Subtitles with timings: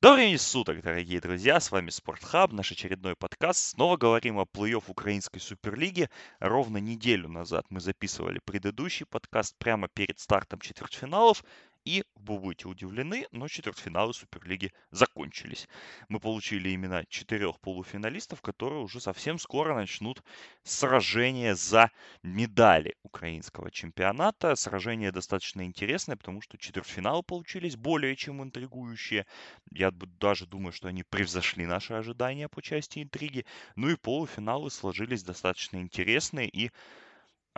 [0.00, 3.70] Добрый день суток, дорогие друзья, с вами Спортхаб, наш очередной подкаст.
[3.70, 6.08] Снова говорим о плей-офф Украинской Суперлиги.
[6.38, 11.42] Ровно неделю назад мы записывали предыдущий подкаст прямо перед стартом четвертьфиналов.
[11.84, 15.68] И вы будете удивлены, но четвертьфиналы Суперлиги закончились.
[16.08, 20.22] Мы получили именно четырех полуфиналистов, которые уже совсем скоро начнут
[20.62, 21.90] сражение за
[22.22, 24.54] медали украинского чемпионата.
[24.56, 29.26] Сражение достаточно интересное, потому что четвертьфиналы получились более чем интригующие.
[29.72, 33.46] Я даже думаю, что они превзошли наши ожидания по части интриги.
[33.76, 36.70] Ну и полуфиналы сложились достаточно интересные и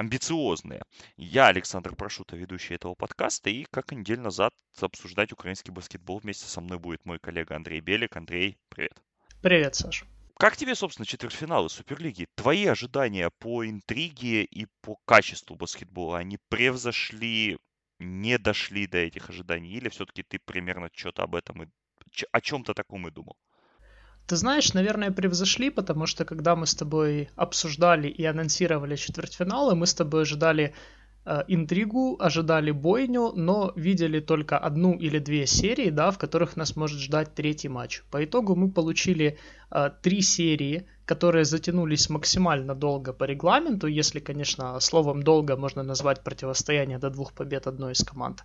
[0.00, 0.82] амбициозные.
[1.18, 6.62] Я Александр Прошута, ведущий этого подкаста, и как неделю назад обсуждать украинский баскетбол вместе со
[6.62, 8.16] мной будет мой коллега Андрей Белик.
[8.16, 8.98] Андрей, привет.
[9.42, 10.06] Привет, Саша.
[10.38, 12.28] Как тебе, собственно, четвертьфиналы Суперлиги?
[12.34, 17.58] Твои ожидания по интриге и по качеству баскетбола, они превзошли,
[17.98, 19.70] не дошли до этих ожиданий?
[19.70, 21.66] Или все-таки ты примерно что-то об этом и
[22.32, 23.36] о чем-то таком и думал?
[24.30, 29.88] Ты знаешь, наверное, превзошли, потому что когда мы с тобой обсуждали и анонсировали четвертьфиналы, мы
[29.88, 30.72] с тобой ожидали
[31.24, 36.76] э, интригу, ожидали бойню, но видели только одну или две серии, да, в которых нас
[36.76, 38.04] может ждать третий матч.
[38.12, 39.36] По итогу мы получили
[39.72, 46.22] э, три серии, которые затянулись максимально долго по регламенту, если, конечно, словом долго можно назвать
[46.22, 48.44] противостояние до двух побед одной из команд.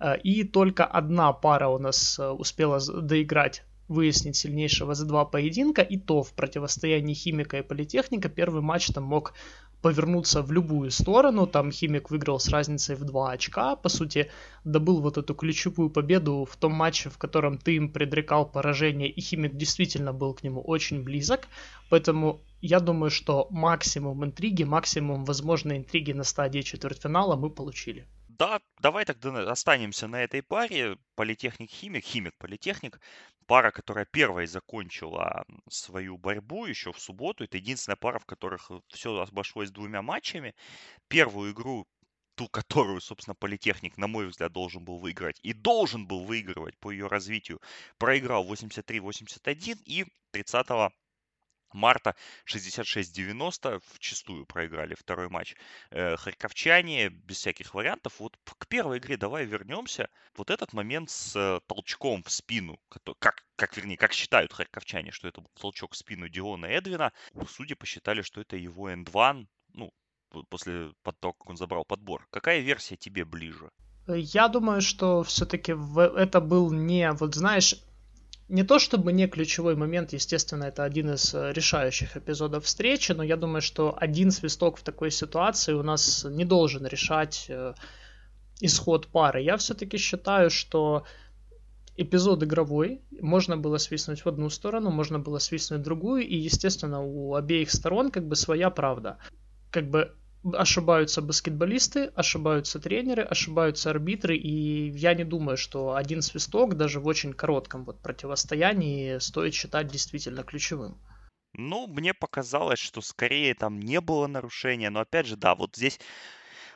[0.00, 5.82] Э, и только одна пара у нас э, успела доиграть выяснить сильнейшего за два поединка,
[5.82, 9.34] и то в противостоянии Химика и Политехника первый матч там мог
[9.82, 11.46] повернуться в любую сторону.
[11.46, 13.76] Там Химик выиграл с разницей в 2 очка.
[13.76, 14.30] По сути,
[14.64, 19.20] добыл вот эту ключевую победу в том матче, в котором ты им предрекал поражение, и
[19.20, 21.48] Химик действительно был к нему очень близок.
[21.88, 28.06] Поэтому я думаю, что максимум интриги, максимум возможной интриги на стадии четвертьфинала мы получили.
[28.40, 30.96] Да, давай тогда останемся на этой паре.
[31.14, 32.98] Политехник-химик, химик-политехник.
[33.50, 37.42] Пара, которая первой закончила свою борьбу еще в субботу.
[37.42, 40.54] Это единственная пара, в которых все обошлось двумя матчами.
[41.08, 41.84] Первую игру
[42.36, 46.92] ту, которую, собственно, Политехник, на мой взгляд, должен был выиграть и должен был выигрывать по
[46.92, 47.60] ее развитию,
[47.98, 50.92] проиграл 83-81 и 30
[51.74, 52.14] марта
[52.46, 55.54] 66-90 в чистую проиграли второй матч.
[55.90, 58.14] Э, харьковчане без всяких вариантов.
[58.18, 60.08] Вот к первой игре давай вернемся.
[60.36, 62.78] Вот этот момент с э, толчком в спину,
[63.18, 67.12] как, как вернее, как считают харьковчане, что это был толчок в спину Диона Эдвина.
[67.48, 69.92] Судьи посчитали, что это его энд-1, ну,
[70.48, 72.26] после того, как он забрал подбор.
[72.30, 73.70] Какая версия тебе ближе?
[74.06, 77.76] Я думаю, что все-таки это был не, вот знаешь,
[78.50, 83.22] не то чтобы не ключевой момент, естественно, это один из э, решающих эпизодов встречи, но
[83.22, 87.74] я думаю, что один свисток в такой ситуации у нас не должен решать э,
[88.60, 89.42] исход пары.
[89.42, 91.04] Я все-таки считаю, что
[91.96, 97.00] эпизод игровой, можно было свистнуть в одну сторону, можно было свистнуть в другую, и, естественно,
[97.02, 99.18] у обеих сторон как бы своя правда.
[99.70, 100.12] Как бы
[100.52, 107.06] ошибаются баскетболисты, ошибаются тренеры, ошибаются арбитры, и я не думаю, что один свисток даже в
[107.06, 110.98] очень коротком вот противостоянии стоит считать действительно ключевым.
[111.52, 115.98] Ну, мне показалось, что скорее там не было нарушения, но опять же, да, вот здесь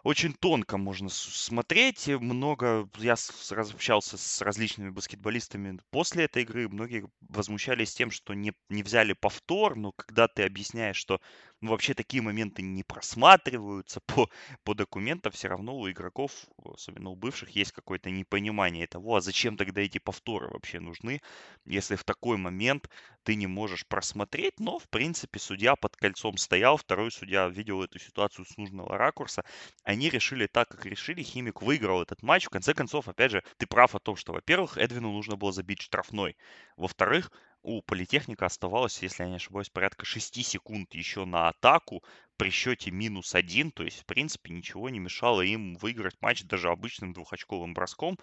[0.03, 2.09] очень тонко можно смотреть.
[2.09, 3.15] Много, я
[3.51, 9.77] общался с различными баскетболистами после этой игры, многие возмущались тем, что не, не взяли повтор,
[9.77, 11.21] но когда ты объясняешь, что
[11.65, 14.29] ну, вообще такие моменты не просматриваются по,
[14.65, 16.31] по документам, все равно у игроков,
[16.63, 21.23] особенно у бывших, есть какое-то непонимание того, а зачем тогда эти повторы вообще нужны,
[21.65, 22.91] если в такой момент
[23.23, 27.99] ты не можешь просмотреть, но, в принципе, судья под кольцом стоял, второй судья видел эту
[27.99, 29.43] ситуацию с нужного ракурса,
[29.85, 33.67] они решили так, как решили, Химик выиграл этот матч, в конце концов, опять же, ты
[33.67, 36.37] прав о том, что, во-первых, Эдвину нужно было забить штрафной,
[36.77, 37.33] во-вторых,
[37.65, 42.05] у Политехника оставалось, если я не ошибаюсь, порядка 6 секунд еще на атаку
[42.37, 43.73] при счете минус один.
[43.73, 48.19] То есть, в принципе, ничего не мешало им выиграть матч даже обычным двухочковым броском.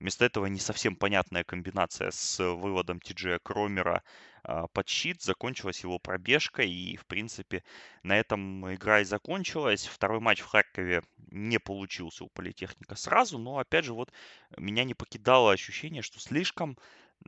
[0.00, 4.02] Вместо этого не совсем понятная комбинация с выводом Тиджея Кромера
[4.42, 5.20] а, под щит.
[5.22, 6.62] Закончилась его пробежка.
[6.62, 7.64] И, в принципе,
[8.02, 9.86] на этом игра и закончилась.
[9.86, 13.36] Второй матч в Харькове не получился у Политехника сразу.
[13.36, 14.10] Но, опять же, вот
[14.56, 16.78] меня не покидало ощущение, что слишком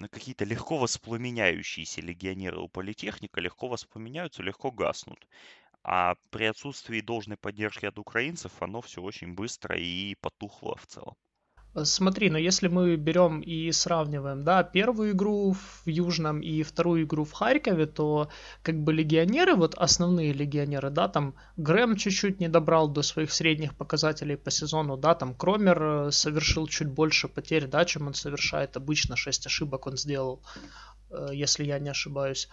[0.07, 5.27] какие-то легко воспламеняющиеся легионеры у политехника легко воспламеняются, легко гаснут.
[5.83, 11.17] А при отсутствии должной поддержки от украинцев оно все очень быстро и потухло в целом.
[11.79, 17.05] Э, смотри, но если мы берем и сравниваем, да, первую игру в Южном и вторую
[17.05, 18.29] игру в Харькове, то
[18.63, 23.75] как бы легионеры, вот основные легионеры, да, там Грэм чуть-чуть не добрал до своих средних
[23.75, 28.77] показателей по сезону, да, там Кромер э, совершил чуть больше потерь, да, чем он совершает
[28.77, 30.43] обычно, 6 ошибок он сделал,
[31.11, 32.49] э, если я не ошибаюсь.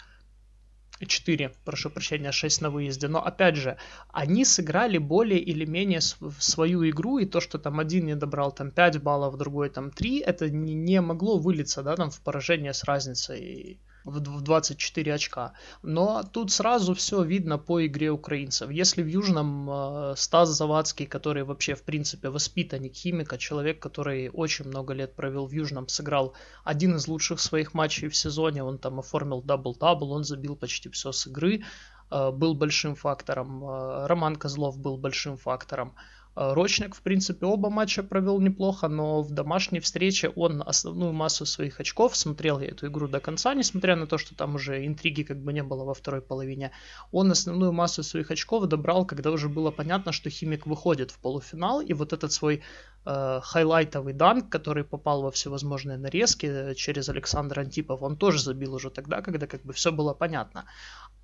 [1.00, 3.08] 4, прошу прощения, 6 на выезде.
[3.08, 3.78] Но опять же,
[4.12, 8.72] они сыграли более или менее свою игру, и то, что там один не добрал там
[8.72, 12.84] 5 баллов, другой там 3, это не, не могло вылиться, да, там в поражение с
[12.84, 15.54] разницей в 24 очка.
[15.82, 18.70] Но тут сразу все видно по игре украинцев.
[18.70, 24.66] Если в Южном э, Стас Завадский, который вообще в принципе воспитанник Химика, человек, который очень
[24.66, 29.00] много лет провел в Южном, сыграл один из лучших своих матчей в сезоне, он там
[29.00, 31.64] оформил дабл-дабл, он забил почти все с игры,
[32.12, 33.64] э, был большим фактором.
[33.64, 35.96] Э, Роман Козлов был большим фактором.
[36.36, 41.46] Э, Рочник, в принципе, оба матча провел неплохо, но в домашней встрече он основную массу
[41.46, 45.24] своих очков, смотрел я эту игру до конца, несмотря на то, что там уже интриги
[45.24, 46.72] как бы не было во второй половине,
[47.12, 51.82] он основную массу своих очков добрал, когда уже было понятно, что Химик выходит в полуфинал,
[51.82, 52.62] и вот этот свой
[53.06, 58.74] э, хайлайтовый данк, который попал во всевозможные нарезки э, через Александра Антипов, он тоже забил
[58.74, 60.66] уже тогда, когда как бы все было понятно.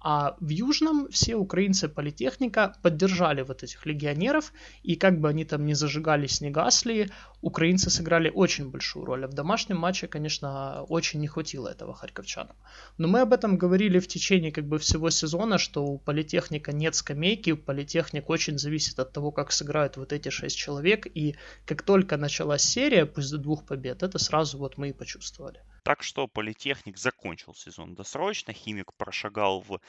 [0.03, 4.51] А в Южном все украинцы политехника поддержали вот этих легионеров,
[4.81, 7.11] и как бы они там не зажигались, не гасли,
[7.41, 9.25] украинцы сыграли очень большую роль.
[9.25, 12.55] А в домашнем матче, конечно, очень не хватило этого харьковчанам.
[12.97, 16.95] Но мы об этом говорили в течение как бы всего сезона, что у политехника нет
[16.95, 21.83] скамейки, у политехник очень зависит от того, как сыграют вот эти шесть человек, и как
[21.83, 25.59] только началась серия, пусть до двух побед, это сразу вот мы и почувствовали.
[25.83, 29.79] Так что Политехник закончил сезон досрочно, Химик прошагал в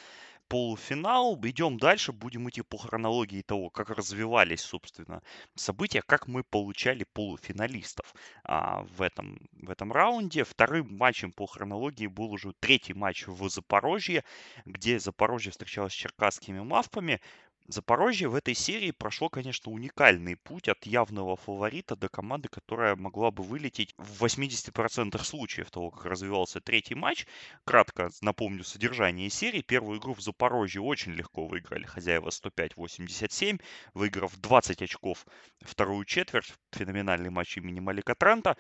[0.49, 1.39] полуфинал.
[1.43, 5.23] Идем дальше, будем идти по хронологии того, как развивались, собственно,
[5.55, 10.45] события, как мы получали полуфиналистов а, в, этом, в этом раунде.
[10.45, 14.25] Вторым матчем по хронологии был уже третий матч в Запорожье,
[14.65, 17.21] где Запорожье встречалось с черкасскими мавпами.
[17.69, 23.31] Запорожье в этой серии прошло, конечно, уникальный путь от явного фаворита до команды, которая могла
[23.31, 27.27] бы вылететь в 80% случаев того, как развивался третий матч.
[27.65, 29.63] Кратко напомню содержание серии.
[29.63, 33.61] Первую игру в Запорожье очень легко выиграли хозяева 105-87,
[33.95, 35.25] выиграв 20 очков
[35.61, 36.53] вторую четверть.
[36.73, 38.57] Феноменальный матч имени Малика Трента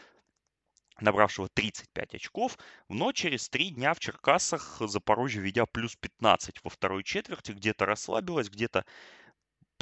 [1.00, 2.58] набравшего 35 очков,
[2.88, 8.48] но через три дня в Черкасах Запорожье, ведя плюс 15 во второй четверти, где-то расслабилась,
[8.48, 8.84] где-то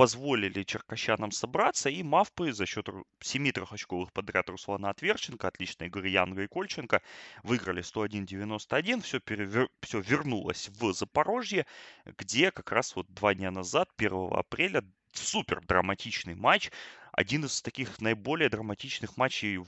[0.01, 2.89] позволили черкащанам собраться, и Мавпы за счет
[3.21, 7.03] семи трехочковых подряд Руслана Отверченко, отличной игры Янга и Кольченко,
[7.43, 9.69] выиграли 101-91, все, перевер...
[9.83, 11.67] все вернулось в Запорожье,
[12.07, 16.71] где как раз вот два дня назад, 1 апреля, супер драматичный матч,
[17.13, 19.59] один из таких наиболее драматичных матчей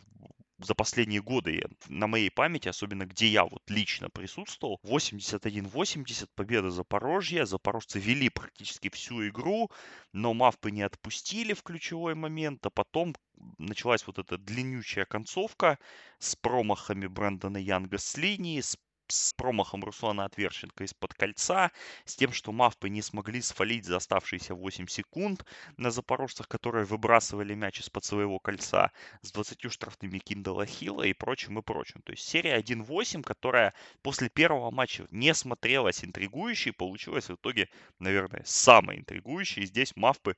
[0.65, 7.45] за последние годы на моей памяти, особенно где я вот лично присутствовал, 81-80 победа Запорожья.
[7.45, 9.71] Запорожцы вели практически всю игру,
[10.13, 13.15] но Мавпы не отпустили в ключевой момент, а потом
[13.59, 15.79] началась вот эта длиннючая концовка
[16.19, 18.77] с промахами Брэндона Янга с линии, с
[19.13, 21.71] с промахом Руслана Отверченко из-под кольца,
[22.05, 25.45] с тем, что Мавпы не смогли свалить за оставшиеся 8 секунд
[25.77, 31.59] на запорожцах, которые выбрасывали мяч из-под своего кольца, с 20 штрафными Киндала Хилла и прочим,
[31.59, 32.03] и прочим.
[32.03, 38.43] То есть серия 1-8, которая после первого матча не смотрелась интригующей, получилась в итоге, наверное,
[38.45, 39.67] самой интригующей.
[39.67, 40.37] Здесь Мавпы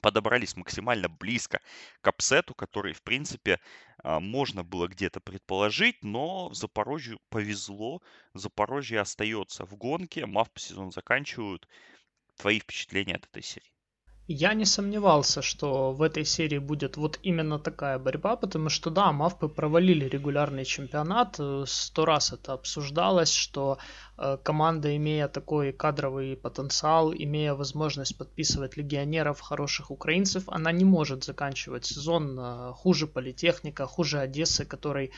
[0.00, 1.60] подобрались максимально близко
[2.00, 3.60] к апсету, который, в принципе,
[4.04, 8.02] можно было где-то предположить, но Запорожью повезло.
[8.34, 11.68] Запорожье остается в гонке, МАВ сезон заканчивают.
[12.36, 13.72] Твои впечатления от этой серии?
[14.30, 19.10] Я не сомневался, что в этой серии будет вот именно такая борьба, потому что да,
[19.10, 23.78] Мавпы провалили регулярный чемпионат, э, сто раз это обсуждалось, что
[24.18, 31.24] э, команда, имея такой кадровый потенциал, имея возможность подписывать легионеров, хороших украинцев, она не может
[31.24, 35.10] заканчивать сезон э, хуже Политехника, хуже Одессы, который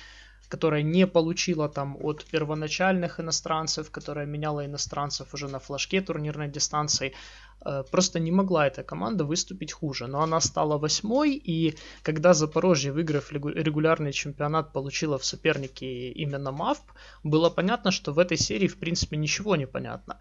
[0.51, 7.13] которая не получила там от первоначальных иностранцев, которая меняла иностранцев уже на флажке турнирной дистанции.
[7.65, 10.09] Э, просто не могла эта команда выступить хуже.
[10.09, 16.85] Но она стала восьмой, и когда Запорожье, выиграв регулярный чемпионат, получила в сопернике именно МАФП,
[17.23, 20.19] было понятно, что в этой серии в принципе ничего не понятно.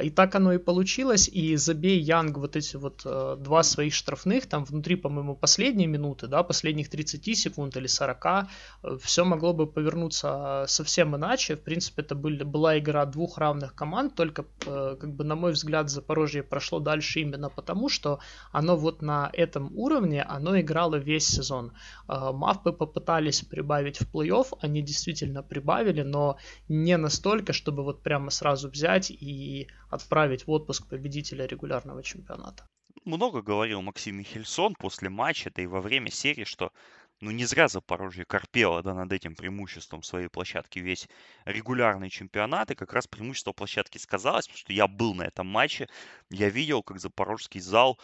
[0.00, 4.46] И так оно и получилось, и забей Янг вот эти вот э, два своих штрафных,
[4.46, 9.66] там внутри, по-моему, последние минуты, да, последних 30 секунд или 40, э, все могло бы
[9.66, 11.56] повернуться совсем иначе.
[11.56, 15.52] В принципе, это были, была игра двух равных команд, только, э, как бы, на мой
[15.52, 18.20] взгляд, Запорожье прошло дальше именно потому, что
[18.52, 21.72] оно вот на этом уровне, оно играло весь сезон.
[22.08, 26.36] Э, Мавпы попытались прибавить в плей-офф, они действительно прибавили, но
[26.68, 32.68] не настолько, чтобы вот прямо сразу взять и отправить в отпуск победителя регулярного чемпионата.
[33.04, 36.72] Много говорил Максим Михельсон после матча, да и во время серии, что
[37.20, 41.08] ну не зря Запорожье корпело да, над этим преимуществом своей площадки весь
[41.44, 45.88] регулярный чемпионат, и как раз преимущество площадки сказалось, потому что я был на этом матче,
[46.30, 47.98] я видел, как запорожский зал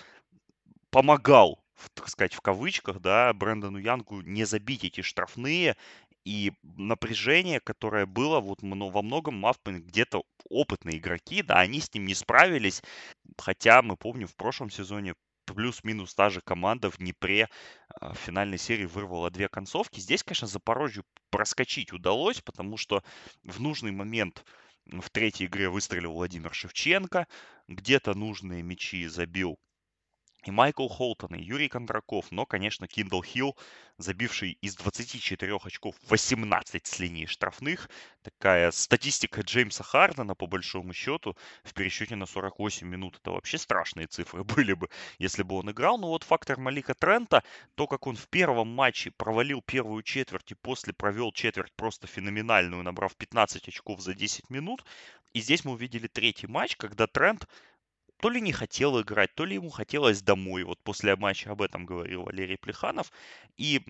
[0.91, 1.65] помогал
[1.95, 5.77] так сказать, в кавычках, да, Брэндону Янгу не забить эти штрафные,
[6.25, 12.07] и напряжение, которое было вот во многом Мавпы где-то опытные игроки, да, они с ним
[12.07, 12.83] не справились,
[13.39, 15.15] хотя мы помним в прошлом сезоне
[15.45, 17.49] плюс-минус та же команда в Днепре
[17.89, 20.01] а, в финальной серии вырвала две концовки.
[20.01, 23.03] Здесь, конечно, Запорожью проскочить удалось, потому что
[23.43, 24.45] в нужный момент
[24.87, 27.27] в третьей игре выстрелил Владимир Шевченко,
[27.69, 29.59] где-то нужные мячи забил
[30.49, 33.57] и Майкл Холтон, и Юрий Кондраков, но, конечно, Киндл Хилл,
[33.99, 37.89] забивший из 24 очков 18 с линии штрафных.
[38.23, 43.19] Такая статистика Джеймса Хардена, по большому счету, в пересчете на 48 минут.
[43.21, 45.99] Это вообще страшные цифры были бы, если бы он играл.
[45.99, 47.43] Но вот фактор Малика Трента,
[47.75, 52.83] то, как он в первом матче провалил первую четверть и после провел четверть просто феноменальную,
[52.83, 54.85] набрав 15 очков за 10 минут.
[55.33, 57.49] И здесь мы увидели третий матч, когда Трент
[58.21, 60.65] то ли не хотел играть, то ли ему хотелось домой.
[60.65, 63.13] Вот после матча об этом говорил Валерий Плеханов.
[63.57, 63.83] И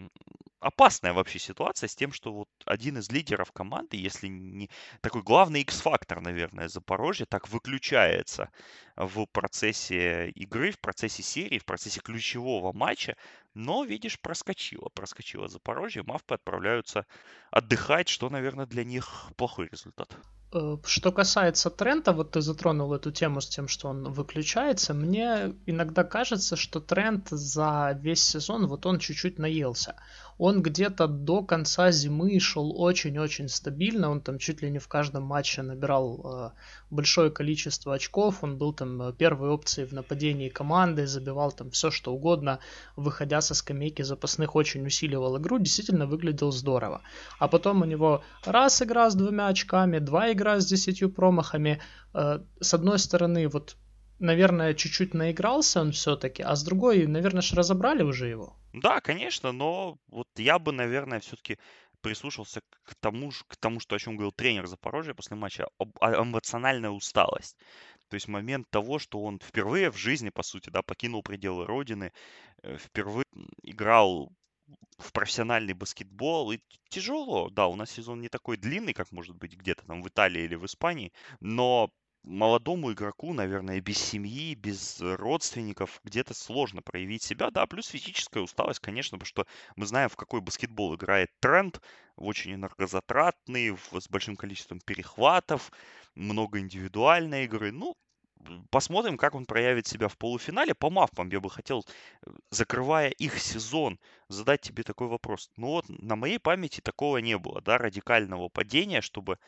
[0.60, 5.60] опасная вообще ситуация с тем, что вот один из лидеров команды, если не такой главный
[5.60, 8.50] X-фактор, наверное, Запорожья, так выключается
[8.96, 13.16] в процессе игры, в процессе серии, в процессе ключевого матча,
[13.54, 17.06] но, видишь, проскочило, проскочило Запорожье, Мавпы отправляются
[17.50, 20.16] отдыхать, что, наверное, для них плохой результат.
[20.52, 24.94] Э, что касается Трента, вот ты затронул эту тему с тем, что он выключается.
[24.94, 29.96] Мне иногда кажется, что Трент за весь сезон, вот он чуть-чуть наелся
[30.38, 35.22] он где-то до конца зимы шел очень-очень стабильно, он там чуть ли не в каждом
[35.24, 36.50] матче набирал э,
[36.90, 41.90] большое количество очков, он был там э, первой опцией в нападении команды, забивал там все
[41.90, 42.58] что угодно,
[42.96, 47.02] выходя со скамейки запасных очень усиливал игру, действительно выглядел здорово.
[47.38, 51.80] А потом у него раз игра с двумя очками, два игра с десятью промахами,
[52.12, 53.76] э, с одной стороны вот
[54.24, 58.56] наверное, чуть-чуть наигрался он все-таки, а с другой, наверное, же разобрали уже его.
[58.72, 61.58] Да, конечно, но вот я бы, наверное, все-таки
[62.00, 65.68] прислушался к тому, к тому, что о чем говорил тренер Запорожья после матча,
[66.00, 67.56] эмоциональная усталость.
[68.08, 72.12] То есть момент того, что он впервые в жизни, по сути, да, покинул пределы родины,
[72.62, 73.24] э, впервые
[73.62, 74.30] играл
[74.98, 76.52] в профессиональный баскетбол.
[76.52, 80.08] И тяжело, да, у нас сезон не такой длинный, как может быть где-то там в
[80.08, 81.90] Италии или в Испании, но
[82.24, 87.50] молодому игроку, наверное, без семьи, без родственников где-то сложно проявить себя.
[87.50, 91.80] Да, плюс физическая усталость, конечно, потому что мы знаем, в какой баскетбол играет тренд,
[92.16, 95.70] очень энергозатратный, с большим количеством перехватов,
[96.14, 97.72] много индивидуальной игры.
[97.72, 97.94] Ну,
[98.70, 100.74] посмотрим, как он проявит себя в полуфинале.
[100.74, 101.84] По мавпам я бы хотел,
[102.26, 105.50] э, закрывая их сезон, задать тебе такой вопрос.
[105.56, 109.38] Ну вот, на моей памяти такого не было, да, радикального падения, чтобы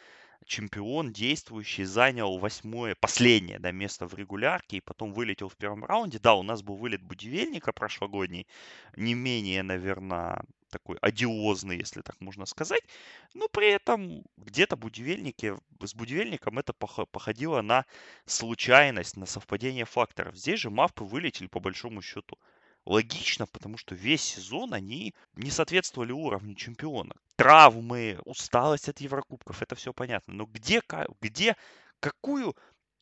[0.45, 6.19] чемпион действующий занял восьмое, последнее да, место в регулярке и потом вылетел в первом раунде.
[6.19, 8.47] Да, у нас был вылет Будивельника прошлогодний,
[8.97, 12.83] не менее, наверное, такой одиозный, если так можно сказать.
[13.35, 17.85] Но при этом где-то Будивельники, с Будивельником это походило на
[18.27, 20.37] случайность, на совпадение факторов.
[20.37, 22.39] Здесь же Мавпы вылетели по большому счету
[22.87, 27.15] логично, потому что весь сезон они не соответствовали уровню чемпиона.
[27.37, 30.33] Травмы, усталость от Еврокубков, это все понятно.
[30.35, 30.81] Но где,
[31.21, 31.57] где
[32.01, 32.57] какую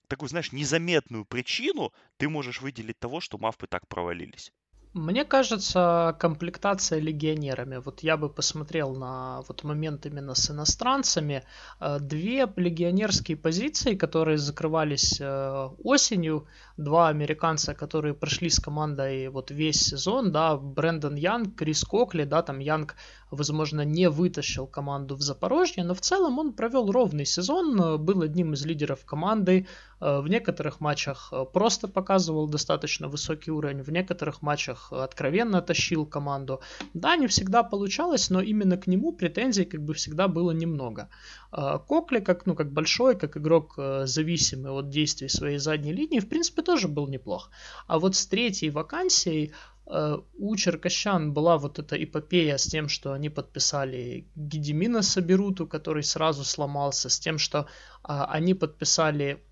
[0.09, 4.53] такую, знаешь, незаметную причину ты можешь выделить того, что Мавпы так провалились?
[4.95, 7.79] Мне кажется, комплектация легионерами.
[7.79, 11.43] Вот я бы посмотрел на вот момент именно с иностранцами.
[11.81, 16.47] Э, две легионерские позиции, которые закрывались э, осенью.
[16.77, 22.43] Два американца, которые прошли с командой вот весь сезон, да, Брэндон Янг, Крис Кокли, да,
[22.43, 22.95] там Янг
[23.35, 28.55] возможно, не вытащил команду в Запорожье, но в целом он провел ровный сезон, был одним
[28.55, 29.67] из лидеров команды,
[30.05, 36.05] Э, в некоторых матчах э, просто показывал достаточно высокий уровень, в некоторых матчах откровенно тащил
[36.07, 36.61] команду.
[36.93, 41.09] Да, не всегда получалось, но именно к нему претензий как бы всегда было немного.
[41.53, 43.75] Э, Кокли, как, ну, как большой, как игрок
[44.05, 47.50] зависимый от действий своей задней линии, в принципе, тоже был неплох.
[47.87, 49.53] А вот с третьей вакансией
[49.87, 56.45] у Черкащан была вот эта эпопея с тем, что они подписали Гедемина Саберуту, который сразу
[56.45, 57.67] сломался, с тем, что
[58.03, 59.43] а, они подписали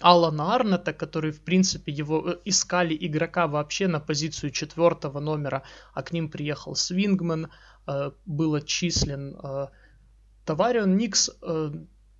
[0.00, 5.62] Алана Арнета, который, в принципе, его э, искали игрока вообще на позицию четвертого номера,
[5.92, 7.50] а к ним приехал Свингман,
[7.86, 9.36] э, был отчислен.
[9.42, 9.68] Э,
[10.44, 11.30] Таварион Никс,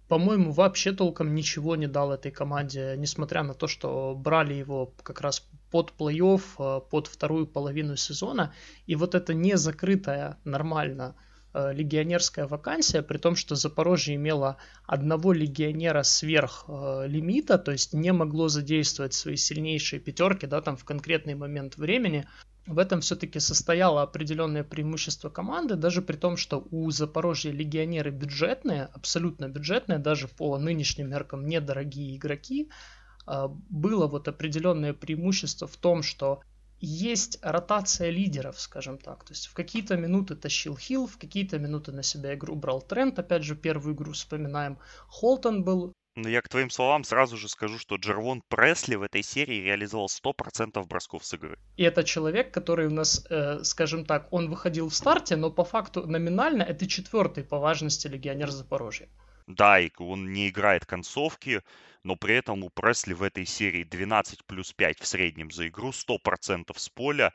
[0.09, 5.21] по-моему, вообще толком ничего не дал этой команде, несмотря на то, что брали его как
[5.21, 8.55] раз под плей-офф, под вторую половину сезона.
[8.87, 11.17] И вот это не закрытая нормально
[11.57, 17.95] Э, легионерская вакансия, при том, что Запорожье имело одного легионера сверх э, лимита, то есть
[17.95, 22.27] не могло задействовать свои сильнейшие пятерки, да, там в конкретный момент времени.
[22.67, 28.89] В этом все-таки состояло определенное преимущество команды, даже при том, что у Запорожья легионеры бюджетные,
[28.93, 32.94] абсолютно бюджетные, даже по нынешним меркам недорогие игроки, э,
[33.27, 36.43] было вот определенное преимущество в том, что
[36.81, 39.25] есть ротация лидеров, скажем так.
[39.25, 43.19] То есть в какие-то минуты тащил Хилл, в какие-то минуты на себя игру брал Трент.
[43.19, 44.79] Опять же, первую игру вспоминаем.
[45.09, 49.23] Холтон был но я к твоим словам сразу же скажу, что Джервон Пресли в этой
[49.23, 51.59] серии реализовал 100% бросков с игры.
[51.77, 55.65] И это человек, который у нас, э, скажем так, он выходил в старте, но по
[55.65, 59.09] факту номинально это четвертый по важности легионер Запорожья.
[59.49, 61.63] Да, и он не играет концовки,
[62.05, 65.93] но при этом у Пресли в этой серии 12 плюс 5 в среднем за игру,
[65.93, 67.33] 100% с поля,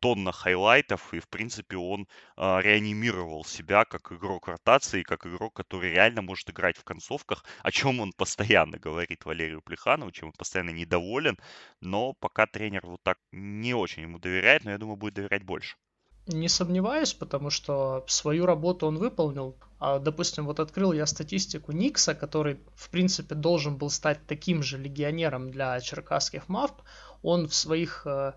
[0.00, 5.90] тонна хайлайтов, и, в принципе, он э, реанимировал себя как игрок ротации, как игрок, который
[5.90, 10.70] реально может играть в концовках, о чем он постоянно говорит Валерию Плеханову, чем он постоянно
[10.70, 11.38] недоволен,
[11.80, 15.76] но пока тренер вот так не очень ему доверяет, но я думаю, будет доверять больше.
[16.26, 19.56] Не сомневаюсь, потому что свою работу он выполнил.
[19.80, 24.78] А, допустим, вот открыл я статистику Никса, который, в принципе, должен был стать таким же
[24.78, 26.82] легионером для черкасских Мавп.
[27.22, 28.34] Он в своих э,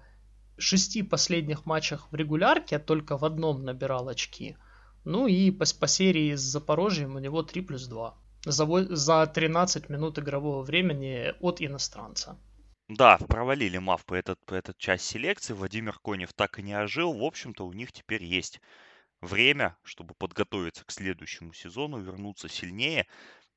[0.58, 4.58] шести последних матчах в регулярке только в одном набирал очки.
[5.04, 8.16] Ну и по, по серии с Запорожьем у него 3 плюс 2.
[8.46, 12.36] За, за 13 минут игрового времени от иностранца.
[12.88, 15.54] Да, провалили Мавпы этот, этот часть селекции.
[15.54, 17.14] Владимир Конев так и не ожил.
[17.14, 18.60] В общем-то, у них теперь есть
[19.22, 23.08] время, чтобы подготовиться к следующему сезону, вернуться сильнее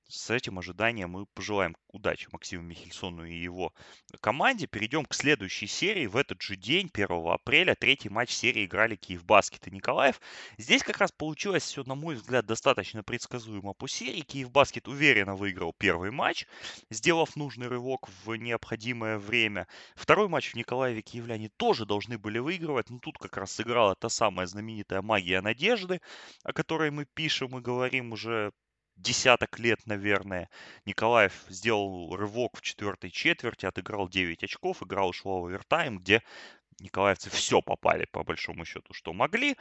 [0.08, 3.74] с этим ожиданием мы пожелаем удачи Максиму Михельсону и его
[4.20, 4.66] команде.
[4.66, 6.06] Перейдем к следующей серии.
[6.06, 10.18] В этот же день, 1 апреля, третий матч серии играли Киев Баскет и Николаев.
[10.56, 14.22] Здесь как раз получилось все, на мой взгляд, достаточно предсказуемо по серии.
[14.22, 16.46] Киев Баскет уверенно выиграл первый матч,
[16.88, 19.68] сделав нужный рывок в необходимое время.
[19.94, 24.08] Второй матч в Николаеве киевляне тоже должны были выигрывать, но тут как раз сыграла та
[24.08, 26.00] самая знаменитая магия надежды,
[26.44, 28.52] о которой мы пишем и говорим уже
[28.98, 30.50] десяток лет, наверное,
[30.84, 36.22] Николаев сделал рывок в четвертой четверти, отыграл 9 очков, играл ушла в овертайм, где
[36.80, 39.56] николаевцы все попали, по большому счету, что могли.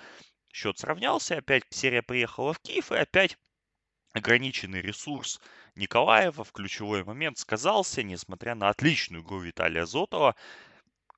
[0.52, 3.38] Счет сравнялся, опять серия приехала в Киев, и опять
[4.14, 5.40] ограниченный ресурс
[5.76, 10.36] Николаева в ключевой момент сказался, несмотря на отличную игру Виталия Зотова.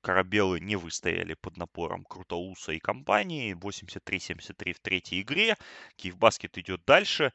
[0.02, 3.54] Корабелы не выстояли под напором Крутоуса и компании.
[3.54, 5.56] 83-73 в третьей игре.
[5.96, 7.32] Киевбаскет идет дальше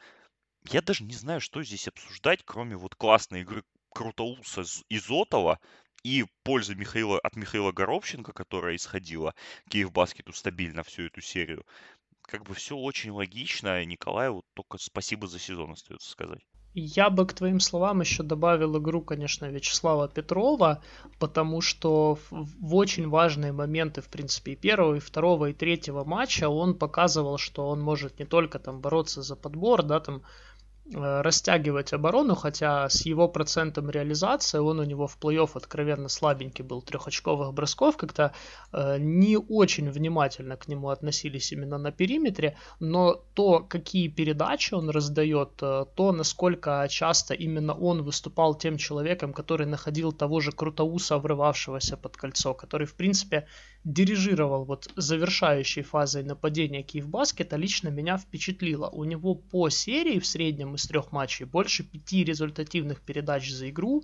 [0.71, 5.59] я даже не знаю, что здесь обсуждать, кроме вот классной игры Крутоуса Изотова
[6.03, 9.33] и пользы Михаила, от Михаила Горобченко, которая исходила
[9.69, 11.65] Киев Баскету стабильно всю эту серию.
[12.21, 13.83] Как бы все очень логично.
[13.85, 16.45] Николаеву только спасибо за сезон остается сказать.
[16.77, 20.83] Я бы к твоим словам еще добавил игру, конечно, Вячеслава Петрова,
[21.19, 26.49] потому что в очень важные моменты, в принципе, и первого, и второго, и третьего матча
[26.49, 30.23] он показывал, что он может не только там бороться за подбор, да, там
[30.93, 36.81] растягивать оборону, хотя с его процентом реализации он у него в плей-офф откровенно слабенький был,
[36.81, 38.33] трехочковых бросков, как-то
[38.71, 44.91] э, не очень внимательно к нему относились именно на периметре, но то, какие передачи он
[44.91, 51.17] раздает, э, то, насколько часто именно он выступал тем человеком, который находил того же Крутоуса,
[51.17, 53.47] врывавшегося под кольцо, который, в принципе,
[53.85, 58.89] дирижировал вот завершающей фазой нападения Киевбаскета, лично меня впечатлило.
[58.89, 64.03] У него по серии в среднем из трех матчей больше пяти результативных передач за игру.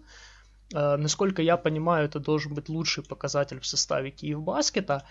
[0.71, 5.03] Насколько я понимаю, это должен быть лучший показатель в составе Киевбаскета.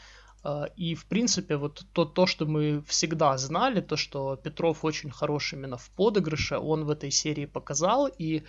[0.76, 5.52] И, в принципе, вот то, то, что мы всегда знали, то, что Петров очень хорош
[5.52, 8.06] именно в подыгрыше, он в этой серии показал.
[8.06, 8.44] И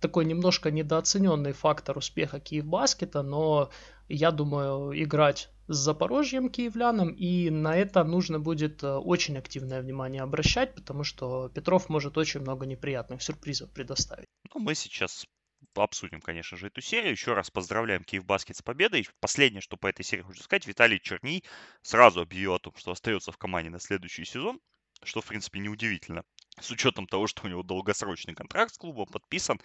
[0.00, 3.70] такой немножко недооцененный фактор успеха Киевбаскета, но
[4.08, 10.22] я думаю, играть с Запорожьем киевлянам, и на это нужно будет э, очень активное внимание
[10.22, 14.26] обращать, потому что Петров может очень много неприятных сюрпризов предоставить.
[14.54, 15.26] Ну, мы сейчас
[15.74, 17.12] обсудим, конечно же, эту серию.
[17.12, 19.08] Еще раз поздравляем Киевбаскет с победой.
[19.20, 21.44] Последнее, что по этой серии хочу сказать, Виталий Черний
[21.82, 24.60] сразу объявил о том, что остается в команде на следующий сезон,
[25.02, 26.24] что, в принципе, неудивительно
[26.60, 29.60] с учетом того, что у него долгосрочный контракт с клубом подписан.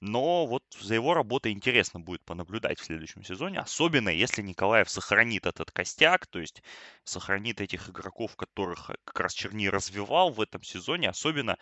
[0.00, 5.46] Но вот за его работой интересно будет понаблюдать в следующем сезоне, особенно если Николаев сохранит
[5.46, 6.62] этот костяк, то есть
[7.04, 11.56] сохранит этих игроков, которых как раз Черни развивал в этом сезоне, особенно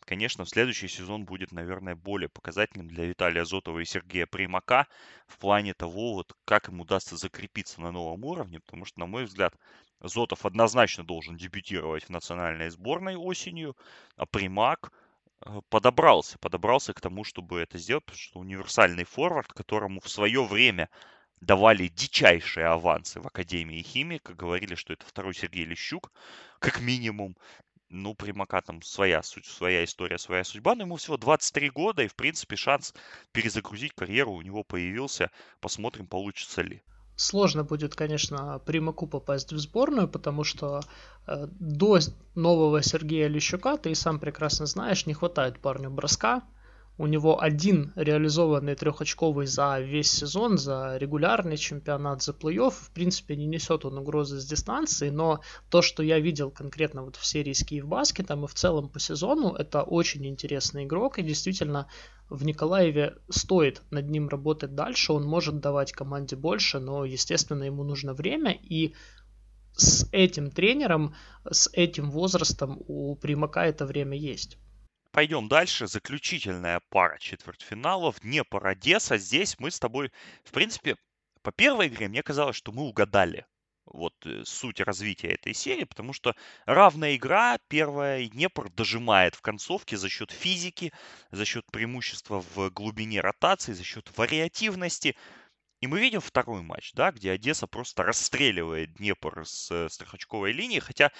[0.00, 4.86] Конечно, следующий сезон будет, наверное, более показательным для Виталия Зотова и Сергея Примака
[5.26, 9.24] в плане того, вот, как им удастся закрепиться на новом уровне, потому что, на мой
[9.26, 9.54] взгляд,
[10.00, 13.76] Зотов однозначно должен дебютировать в национальной сборной осенью,
[14.16, 14.92] а Примак
[15.44, 20.44] э, подобрался, подобрался к тому, чтобы это сделать, потому что универсальный форвард, которому в свое
[20.44, 20.88] время
[21.40, 26.12] давали дичайшие авансы в Академии химии, как говорили, что это второй Сергей Лещук,
[26.60, 27.36] как минимум.
[27.90, 32.14] Ну, Примака там своя, своя история, своя судьба, но ему всего 23 года, и, в
[32.14, 32.92] принципе, шанс
[33.32, 35.30] перезагрузить карьеру у него появился.
[35.60, 36.82] Посмотрим, получится ли.
[37.20, 40.82] Сложно будет, конечно, Примаку попасть в сборную, потому что
[41.26, 41.98] э, до
[42.36, 46.42] нового Сергея Лещука, ты и сам прекрасно знаешь, не хватает парню броска,
[46.98, 52.72] у него один реализованный трехочковый за весь сезон, за регулярный чемпионат, за плей-офф.
[52.72, 57.14] В принципе, не несет он угрозы с дистанции, но то, что я видел конкретно вот
[57.14, 61.20] в серии с Киевбаскетом и в целом по сезону, это очень интересный игрок.
[61.20, 61.86] И действительно,
[62.28, 65.12] в Николаеве стоит над ним работать дальше.
[65.12, 68.58] Он может давать команде больше, но, естественно, ему нужно время.
[68.60, 68.94] И
[69.76, 71.14] с этим тренером,
[71.48, 74.58] с этим возрастом у Примака это время есть.
[75.18, 75.88] Пойдем дальше.
[75.88, 78.20] Заключительная пара четвертьфиналов.
[78.20, 79.18] Днепр Одесса.
[79.18, 80.12] Здесь мы с тобой,
[80.44, 80.94] в принципе,
[81.42, 83.44] по первой игре мне казалось, что мы угадали
[83.84, 89.96] вот э, суть развития этой серии, потому что равная игра, первая, Днепр дожимает в концовке
[89.96, 90.92] за счет физики,
[91.32, 95.16] за счет преимущества в глубине ротации, за счет вариативности.
[95.80, 100.80] И мы видим второй матч, да, где Одесса просто расстреливает Днепр с, с трехочковой линии,
[100.80, 101.12] хотя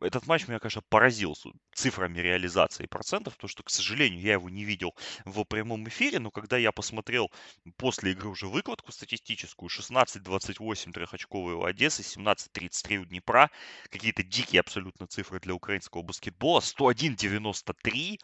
[0.00, 1.36] этот матч меня, конечно, поразил
[1.74, 6.30] цифрами реализации процентов, потому что, к сожалению, я его не видел в прямом эфире, но
[6.30, 7.32] когда я посмотрел
[7.76, 13.50] после игры уже выкладку статистическую, 16-28 трехочковые у Одессы, 17-33 у Днепра,
[13.90, 18.18] какие-то дикие абсолютно цифры для украинского баскетбола, 101-93,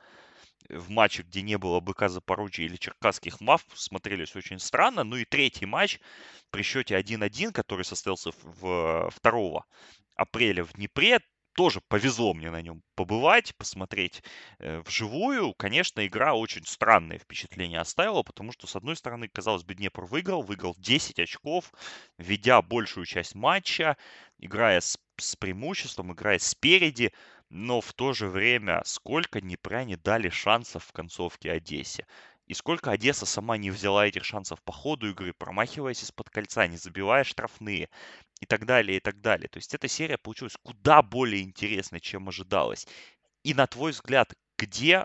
[0.70, 5.04] в матче, где не было БК Запорожья или Черкасских МАФ, смотрелись очень странно.
[5.04, 6.00] Ну и третий матч
[6.50, 9.64] при счете 1-1, который состоялся в 2
[10.16, 11.20] апреля в Днепре,
[11.54, 14.22] тоже повезло мне на нем побывать, посмотреть
[14.58, 15.52] э, вживую.
[15.54, 20.42] Конечно, игра очень странное впечатление оставила, потому что, с одной стороны, казалось бы, Днепр выиграл,
[20.42, 21.72] выиграл 10 очков,
[22.18, 23.96] ведя большую часть матча,
[24.38, 27.12] играя с, с преимуществом, играя спереди,
[27.50, 32.06] но в то же время сколько Днепряне дали шансов в концовке Одессе.
[32.46, 36.76] И сколько Одесса сама не взяла этих шансов по ходу игры, промахиваясь из-под кольца, не
[36.76, 37.88] забивая штрафные
[38.40, 39.48] и так далее, и так далее.
[39.48, 42.86] То есть эта серия получилась куда более интересной, чем ожидалось.
[43.42, 45.04] И на твой взгляд, где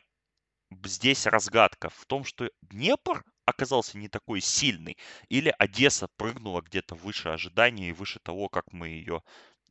[0.84, 1.89] здесь разгадка?
[1.89, 4.97] В том, что Днепр оказался не такой сильный?
[5.29, 9.23] Или Одесса прыгнула где-то выше ожиданий и выше того, как мы ее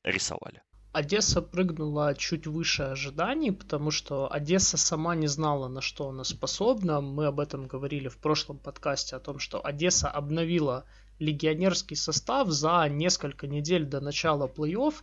[0.02, 0.62] рисовали?
[0.94, 7.00] Одесса прыгнула чуть выше ожиданий, потому что Одесса сама не знала, на что она способна.
[7.00, 10.84] Мы об этом говорили в прошлом подкасте, о том, что Одесса обновила
[11.18, 14.94] легионерский состав за несколько недель до начала плей-офф.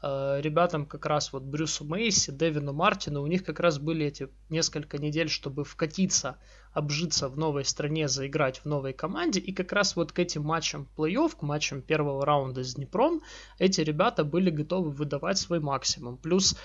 [0.00, 4.28] Э, ребятам как раз вот Брюсу Мейси, Дэвину Мартину, у них как раз были эти
[4.48, 6.36] несколько недель, чтобы вкатиться
[6.72, 9.40] обжиться в новой стране, заиграть в новой команде.
[9.40, 13.22] И как раз вот к этим матчам плей-офф, к матчам первого раунда с Днепром,
[13.58, 16.16] эти ребята были готовы выдавать свой максимум.
[16.16, 16.56] Плюс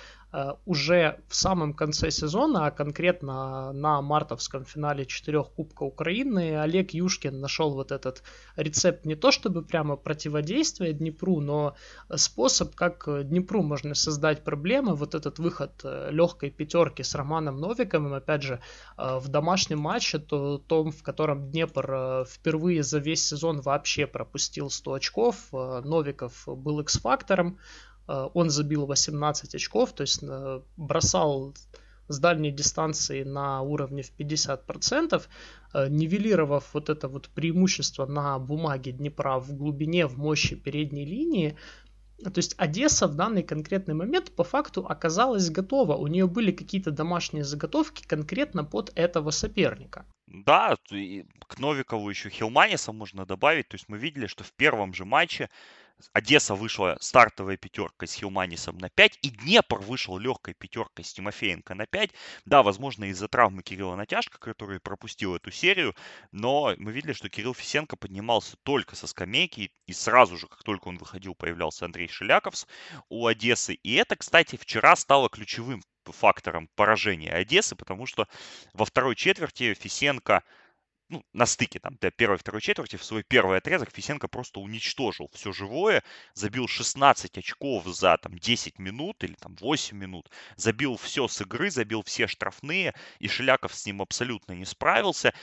[0.66, 7.40] уже в самом конце сезона, а конкретно на мартовском финале четырех Кубка Украины, Олег Юшкин
[7.40, 8.24] нашел вот этот
[8.56, 11.76] рецепт не то чтобы прямо противодействие Днепру, но
[12.16, 14.96] способ, как Днепру можно создать проблемы.
[14.96, 18.60] Вот этот выход э, легкой пятерки с Романом Новиковым, опять же,
[18.98, 24.70] э, в домашнем матче, то том, в котором Днепр впервые за весь сезон вообще пропустил
[24.70, 27.60] 100 очков, Новиков был X-фактором,
[27.93, 31.54] Э, он забил 18 очков, то есть э, бросал
[32.08, 35.22] с дальней дистанции на уровне в 50%,
[35.74, 41.58] э, нивелировав вот это вот преимущество на бумаге Днепра в глубине, в мощи передней линии,
[42.24, 45.96] то есть Одесса в данный конкретный момент по факту оказалась готова.
[45.96, 50.06] У нее были какие-то домашние заготовки конкретно под этого соперника.
[50.28, 50.78] Да,
[51.48, 53.68] к Новикову еще Хилманиса можно добавить.
[53.68, 55.50] То есть мы видели, что в первом же матче
[56.12, 61.76] Одесса вышла стартовой пятеркой с Хилманисом на 5, и Днепр вышел легкой пятеркой с Тимофеенко
[61.76, 62.12] на 5.
[62.46, 65.96] Да, возможно, из-за травмы Кирилла Натяжка, который пропустил эту серию,
[66.32, 70.88] но мы видели, что Кирилл Фисенко поднимался только со скамейки, и сразу же, как только
[70.88, 72.68] он выходил, появлялся Андрей Шеляковс
[73.10, 73.74] у Одессы.
[73.76, 78.28] И это, кстати, вчера стало ключевым фактором поражения Одессы, потому что
[78.74, 80.44] во второй четверти Фисенко
[81.14, 85.52] ну, на стыке там первой второй четверти в свой первый отрезок Фисенко просто уничтожил все
[85.52, 91.40] живое, забил 16 очков за там 10 минут или там 8 минут, забил все с
[91.42, 95.34] игры, забил все штрафные, и Шеляков с ним абсолютно не справился.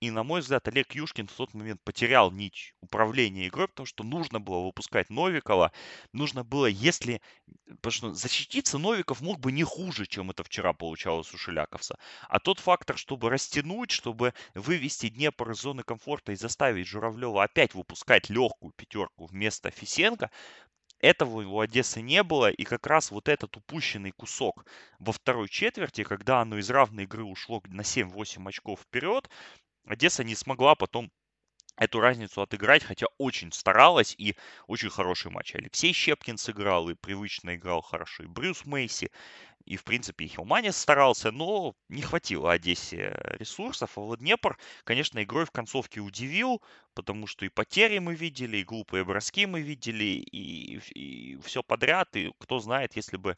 [0.00, 4.02] И, на мой взгляд, Олег Юшкин в тот момент потерял нить управления игрой, потому что
[4.02, 5.72] нужно было выпускать Новикова.
[6.14, 7.20] Нужно было, если...
[7.66, 11.98] Потому что защититься Новиков мог бы не хуже, чем это вчера получалось у Шеляковса.
[12.30, 17.74] А тот фактор, чтобы растянуть, чтобы вывести Днепр из зоны комфорта и заставить Журавлева опять
[17.74, 20.30] выпускать легкую пятерку вместо Фисенко,
[21.00, 24.66] этого у Одессы не было, и как раз вот этот упущенный кусок
[24.98, 29.30] во второй четверти, когда оно из равной игры ушло на 7-8 очков вперед,
[29.84, 31.10] Одесса не смогла потом
[31.80, 35.54] эту разницу отыграть, хотя очень старалась и очень хороший матч.
[35.54, 39.10] Алексей Щепкин сыграл и привычно играл хорошо, и Брюс Мейси,
[39.64, 43.96] и, в принципе, и Хилманис старался, но не хватило Одессе ресурсов.
[43.96, 46.62] А вот Днепр, конечно, игрой в концовке удивил,
[46.94, 52.14] потому что и потери мы видели, и глупые броски мы видели, и, и все подряд.
[52.16, 53.36] И кто знает, если бы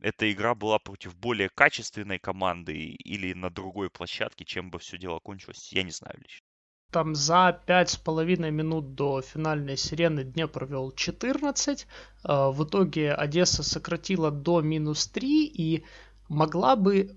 [0.00, 5.18] эта игра была против более качественной команды или на другой площадке, чем бы все дело
[5.18, 6.49] кончилось, я не знаю лично
[6.90, 11.86] там за пять с половиной минут до финальной сирены Днепр вел 14.
[12.24, 15.84] Э, в итоге Одесса сократила до минус 3 и
[16.28, 17.16] могла бы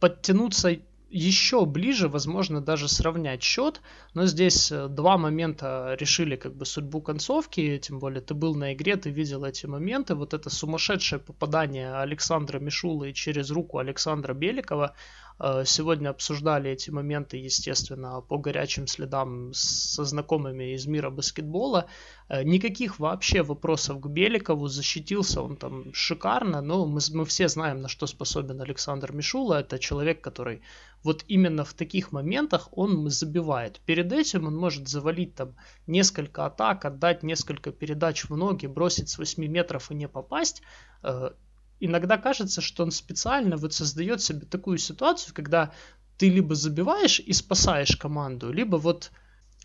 [0.00, 0.78] подтянуться
[1.12, 3.82] еще ближе, возможно, даже сравнять счет.
[4.14, 8.72] Но здесь э, два момента решили как бы судьбу концовки, тем более ты был на
[8.72, 10.14] игре, ты видел эти моменты.
[10.14, 14.94] Вот это сумасшедшее попадание Александра Мишулы через руку Александра Беликова,
[15.64, 21.86] сегодня обсуждали эти моменты, естественно, по горячим следам со знакомыми из мира баскетбола.
[22.28, 24.68] Э, никаких вообще вопросов к Беликову.
[24.68, 29.60] Защитился он там шикарно, но мы, мы все знаем, на что способен Александр Мишула.
[29.60, 30.62] Это человек, который
[31.02, 33.80] вот именно в таких моментах он забивает.
[33.80, 35.54] Перед этим он может завалить там
[35.86, 40.62] несколько атак, отдать несколько передач в ноги, бросить с 8 метров и не попасть
[41.02, 41.30] э,
[41.84, 45.72] иногда кажется, что он специально вот создает себе такую ситуацию, когда
[46.16, 49.10] ты либо забиваешь и спасаешь команду, либо вот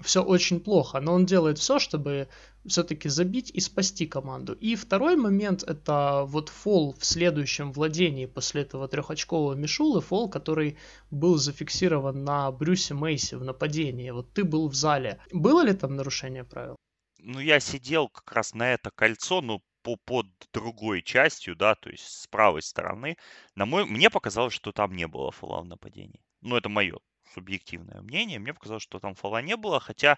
[0.01, 2.27] все очень плохо, но он делает все, чтобы
[2.65, 4.53] все-таки забить и спасти команду.
[4.53, 10.77] И второй момент это вот фол в следующем владении после этого трехочкового Мишулы, фол, который
[11.09, 14.11] был зафиксирован на Брюсе Мейси в нападении.
[14.11, 15.19] Вот ты был в зале.
[15.31, 16.75] Было ли там нарушение правил?
[17.19, 21.89] Ну, я сидел как раз на это кольцо, но по, под другой частью, да, то
[21.89, 23.17] есть с правой стороны,
[23.55, 26.21] на мой, мне показалось, что там не было фола в нападении.
[26.41, 26.97] Ну, это мое
[27.33, 28.39] субъективное мнение.
[28.39, 30.17] Мне показалось, что там фола не было, хотя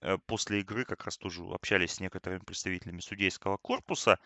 [0.00, 4.18] э, после игры как раз тоже общались с некоторыми представителями судейского корпуса,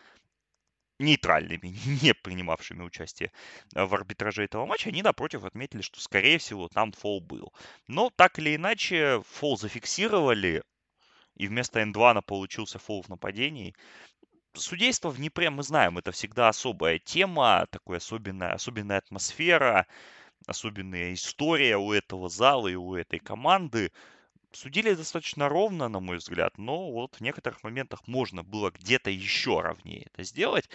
[0.99, 3.31] нейтральными, не принимавшими участие
[3.73, 7.53] в арбитраже этого матча, они, напротив, отметили, что, скорее всего, там фол был.
[7.87, 10.63] Но, так или иначе, фол зафиксировали,
[11.35, 13.75] и вместо N2 получился фол в нападении
[14.53, 19.87] судейство в Днепре, мы знаем, это всегда особая тема, такая особенная, особенная атмосфера,
[20.47, 23.91] особенная история у этого зала и у этой команды.
[24.53, 29.61] Судили достаточно ровно, на мой взгляд, но вот в некоторых моментах можно было где-то еще
[29.61, 30.69] ровнее это сделать.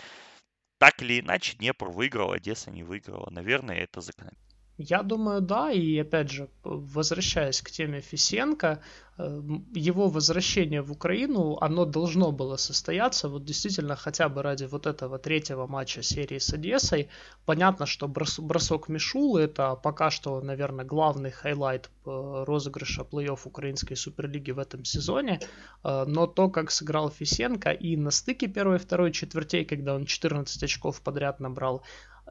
[0.79, 3.31] Так или иначе, Днепр выиграл, Одесса не выиграла.
[3.31, 4.46] Наверное, это закономерно.
[4.79, 8.83] Я думаю, да, и опять же, возвращаясь к теме Фисенко,
[9.17, 9.41] э,
[9.73, 15.19] его возвращение в Украину, оно должно было состояться, вот действительно, хотя бы ради вот этого
[15.19, 17.09] третьего матча серии с Одессой.
[17.47, 23.95] Понятно, что брос, бросок Мишулы это пока что, наверное, главный хайлайт э, розыгрыша плей-офф Украинской
[23.95, 25.41] Суперлиги в этом сезоне,
[25.85, 30.05] э, но то, как сыграл Фисенко и на стыке первой и второй четвертей, когда он
[30.05, 31.83] 14 очков подряд набрал,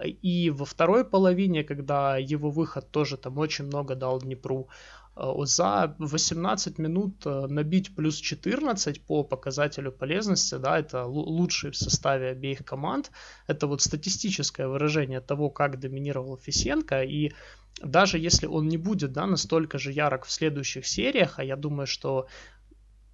[0.03, 4.67] и во второй половине, когда его выход тоже там очень много дал Днепру,
[5.15, 12.65] за 18 минут набить плюс 14 по показателю полезности, да, это лучший в составе обеих
[12.65, 13.11] команд.
[13.47, 17.03] Это вот статистическое выражение того, как доминировал Фисенко.
[17.03, 17.31] И
[17.81, 21.87] даже если он не будет да, настолько же ярок в следующих сериях, а я думаю,
[21.87, 22.27] что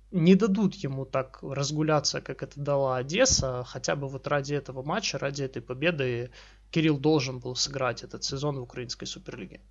[0.10, 5.20] не дадут ему так разгуляться, как это дала Одесса, хотя бы вот ради этого матча,
[5.20, 6.32] ради этой победы
[6.72, 9.62] Кирилл должен был сыграть этот сезон в украинской суперлиге.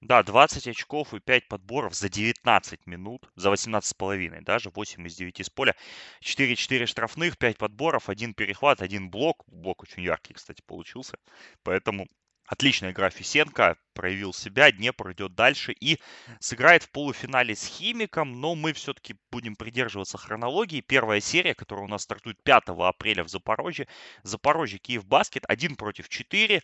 [0.00, 5.40] Да, 20 очков и 5 подборов за 19 минут, за 18,5 даже, 8 из 9
[5.40, 5.74] с поля.
[6.22, 9.44] 4-4 штрафных, 5 подборов, 1 перехват, 1 блок.
[9.46, 11.18] Блок очень яркий, кстати, получился.
[11.62, 12.06] Поэтому
[12.50, 16.00] Отличная игра Фисенко, проявил себя, Днепр идет дальше и
[16.40, 20.80] сыграет в полуфинале с Химиком, но мы все-таки будем придерживаться хронологии.
[20.80, 23.86] Первая серия, которая у нас стартует 5 апреля в Запорожье.
[24.24, 26.60] Запорожье, Киев Баскет, 1 против 4.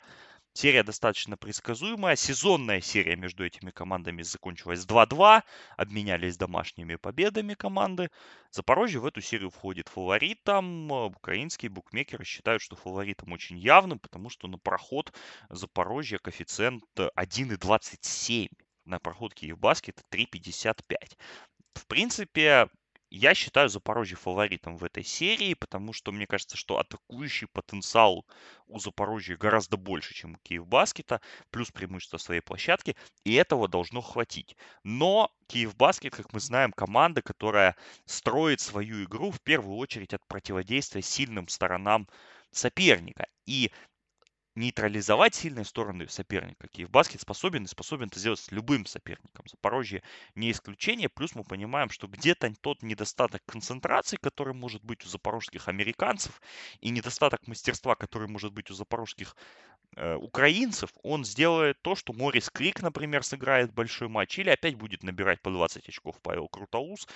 [0.56, 2.16] Серия достаточно предсказуемая.
[2.16, 5.42] Сезонная серия между этими командами закончилась 2-2.
[5.76, 8.08] Обменялись домашними победами команды.
[8.52, 10.90] Запорожье в эту серию входит фаворитом.
[10.90, 15.12] Украинские букмекеры считают, что фаворитом очень явным, потому что на проход
[15.50, 18.48] Запорожье коэффициент 1,27.
[18.86, 21.18] На проход Киевбаскет 3,55.
[21.74, 22.70] В принципе,
[23.10, 28.26] я считаю Запорожье фаворитом в этой серии, потому что мне кажется, что атакующий потенциал
[28.66, 34.56] у Запорожья гораздо больше, чем у Киевбаскета, плюс преимущество своей площадки, и этого должно хватить.
[34.82, 41.02] Но Киевбаскет, как мы знаем, команда, которая строит свою игру в первую очередь от противодействия
[41.02, 42.08] сильным сторонам
[42.50, 43.26] соперника.
[43.46, 43.70] И
[44.56, 46.66] нейтрализовать сильные стороны соперника.
[46.68, 49.46] Киевбаскет способен и способен это сделать с любым соперником.
[49.48, 50.02] Запорожье
[50.34, 51.08] не исключение.
[51.08, 56.40] Плюс мы понимаем, что где-то тот недостаток концентрации, который может быть у запорожских американцев,
[56.80, 59.36] и недостаток мастерства, который может быть у запорожских
[59.96, 65.02] э, украинцев, он сделает то, что Морис Крик, например, сыграет большой матч, или опять будет
[65.02, 67.06] набирать по 20 очков Павел Крутоус,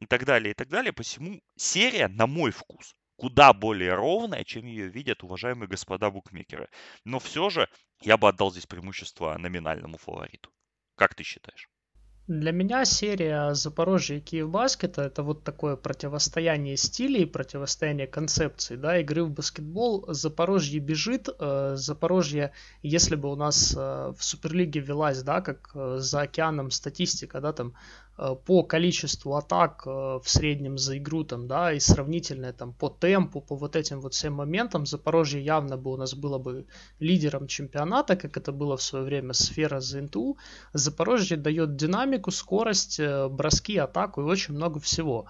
[0.00, 0.92] и так далее, и так далее.
[0.92, 6.68] Посему серия, на мой вкус, куда более ровная, чем ее видят уважаемые господа букмекеры.
[7.04, 7.68] Но все же
[8.02, 10.50] я бы отдал здесь преимущество номинальному фавориту.
[10.96, 11.68] Как ты считаешь?
[12.28, 18.98] Для меня серия Запорожье и Киев Баскета это вот такое противостояние стилей, противостояние концепций, да,
[18.98, 20.06] игры в баскетбол.
[20.08, 22.52] Запорожье бежит, э, Запорожье,
[22.82, 27.52] если бы у нас э, в Суперлиге велась, да, как э, за океаном статистика, да,
[27.52, 27.74] там
[28.16, 33.40] по количеству атак э, в среднем за игру там, да, и сравнительное там по темпу,
[33.40, 36.66] по вот этим вот всем моментам, Запорожье явно бы у нас было бы
[36.98, 40.38] лидером чемпионата, как это было в свое время сфера за НТУ.
[40.72, 45.26] Запорожье дает динамику, скорость, э, броски, атаку и очень много всего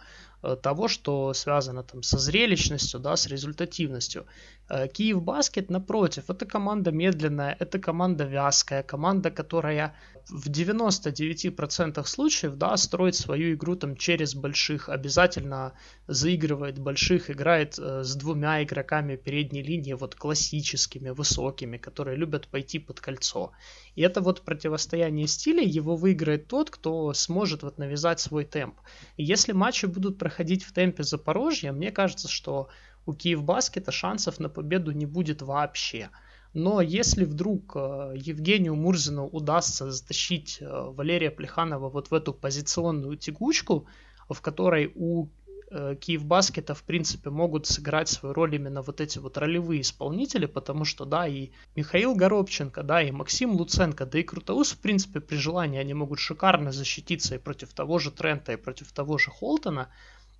[0.63, 4.27] того, что связано там со зрелищностью, да, с результативностью.
[4.69, 9.95] Киев Баскет, напротив, это команда медленная, это команда вязкая, команда, которая
[10.29, 15.73] в 99% случаев, да, строит свою игру там через больших, обязательно
[16.09, 22.81] заигрывает больших, играет э, с двумя игроками передней линии, вот классическими, высокими, которые любят пойти
[22.81, 23.53] под кольцо.
[23.95, 28.81] И это вот противостояние стилей, его выиграет тот, кто сможет вот навязать свой темп.
[29.17, 32.69] И если матчи будут проходить в темпе Запорожья, мне кажется, что
[33.07, 36.11] у Киевбаскета шансов на победу не будет вообще.
[36.55, 43.17] Но если вдруг э, Евгению Мурзину удастся затащить э, Валерия Плеханова вот в эту позиционную
[43.17, 43.87] тягучку,
[44.29, 45.29] в которой у
[45.71, 50.87] э, Киевбаскета, в принципе, могут сыграть свою роль именно вот эти вот ролевые исполнители, потому
[50.87, 55.37] что, да, и Михаил Горобченко, да, и Максим Луценко, да и Крутоус, в принципе, при
[55.37, 59.91] желании они могут шикарно защититься и против того же Трента, и против того же Холтона,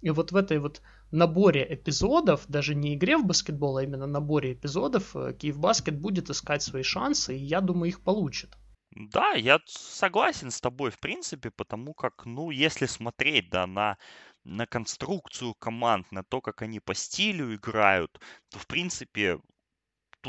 [0.01, 4.53] и вот в этой вот наборе эпизодов, даже не игре в баскетбол, а именно наборе
[4.55, 8.57] эпизодов, э, Киев Баскет будет искать свои шансы, и я думаю, их получит.
[8.91, 13.99] Да, я согласен с тобой, в принципе, потому как, ну, если смотреть, да, на
[14.45, 19.41] на конструкцию команд, на то, как они по стилю играют, то, в принципе,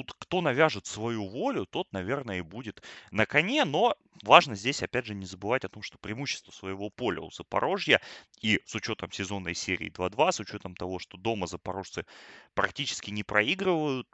[0.04, 3.66] тут кто навяжет свою волю, тот, наверное, и будет на коне.
[3.66, 8.00] Но важно здесь, опять же, не забывать о том, что преимущество своего поля у Запорожья
[8.42, 12.06] и с учетом сезонной серии 2-2, с учетом того, что дома запорожцы
[12.54, 14.08] практически не проигрывают,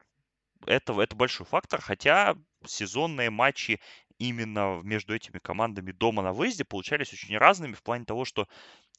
[0.65, 2.35] это, это большой фактор, хотя
[2.67, 3.79] сезонные матчи
[4.19, 8.47] именно между этими командами дома на выезде получались очень разными в плане того, что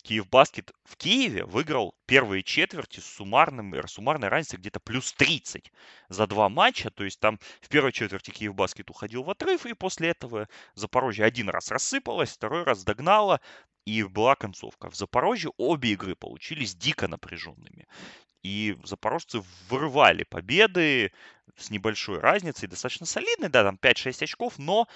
[0.03, 5.73] Киев Баскет в Киеве выиграл первые четверти с суммарным, суммарной разницей где-то плюс 30
[6.11, 6.91] за два матча.
[6.91, 11.25] То есть там в первой четверти Киев Баскет уходил в отрыв, и после этого Запорожье
[11.25, 13.41] один раз рассыпалось, второй раз догнало,
[13.87, 14.91] и была концовка.
[14.91, 17.87] В Запорожье обе игры получились дико напряженными.
[18.45, 21.13] И запорожцы вырывали победы
[21.57, 24.87] с небольшой разницей, достаточно солидной, да, там 5-6 очков, но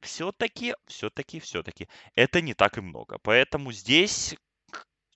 [0.00, 3.18] все-таки, все-таки, все-таки это не так и много.
[3.22, 4.34] Поэтому здесь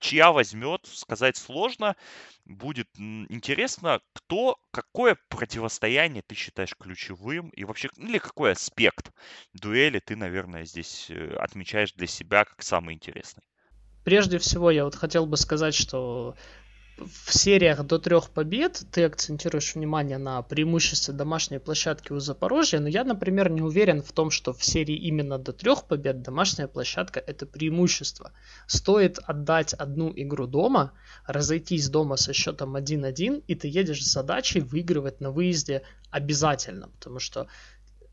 [0.02, 1.96] чья возьмет, сказать сложно.
[2.44, 9.12] Будет интересно, кто, какое противостояние ты считаешь ключевым и вообще, или какой аспект
[9.54, 13.44] дуэли ты, наверное, здесь э, отмечаешь для себя как самый интересный.
[14.04, 16.34] Прежде всего, я вот хотел бы сказать, что
[16.98, 22.88] в сериях до трех побед ты акцентируешь внимание на преимуществе домашней площадки у Запорожья, но
[22.88, 27.20] я, например, не уверен в том, что в серии именно до трех побед домашняя площадка
[27.20, 28.32] это преимущество.
[28.66, 30.92] Стоит отдать одну игру дома,
[31.26, 37.18] разойтись дома со счетом 1-1, и ты едешь с задачей выигрывать на выезде обязательно, потому
[37.18, 37.48] что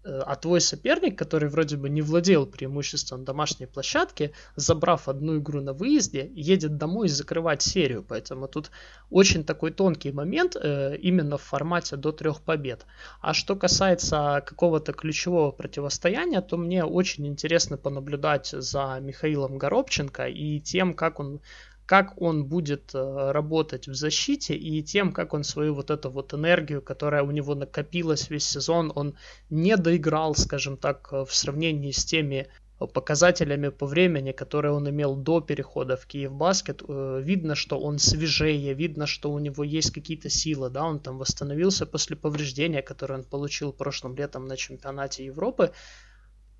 [0.03, 5.73] а твой соперник, который вроде бы не владел преимуществом домашней площадки, забрав одну игру на
[5.73, 8.05] выезде, едет домой закрывать серию.
[8.07, 8.71] Поэтому тут
[9.09, 12.85] очень такой тонкий момент э, именно в формате до трех побед.
[13.21, 20.59] А что касается какого-то ключевого противостояния, то мне очень интересно понаблюдать за Михаилом Горобченко и
[20.59, 21.41] тем, как он
[21.89, 26.35] как он будет э, работать в защите и тем, как он свою вот эту вот
[26.35, 29.15] энергию, которая у него накопилась весь сезон, он
[29.49, 32.45] не доиграл, скажем так, э, в сравнении с теми
[32.79, 37.97] э, показателями по времени, которые он имел до перехода в Киев Баскет, видно, что он
[37.97, 43.15] свежее, видно, что у него есть какие-то силы, да, он там восстановился после повреждения, которое
[43.15, 45.71] он получил прошлым летом на чемпионате Европы,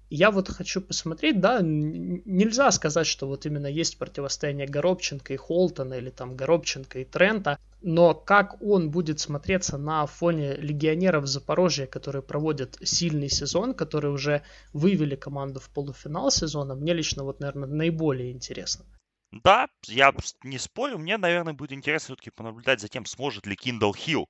[0.09, 5.93] я вот хочу посмотреть, да, нельзя сказать, что вот именно есть противостояние Горобченко и Холтона
[5.95, 12.21] или там Горобченко и Трента, но как он будет смотреться на фоне легионеров Запорожья, которые
[12.21, 14.41] проводят сильный сезон, которые уже
[14.73, 18.85] вывели команду в полуфинал сезона, мне лично вот, наверное, наиболее интересно.
[19.31, 20.11] Да, я
[20.43, 24.25] не спорю, мне, наверное, будет интересно все-таки понаблюдать за тем, сможет ли Kindle Hill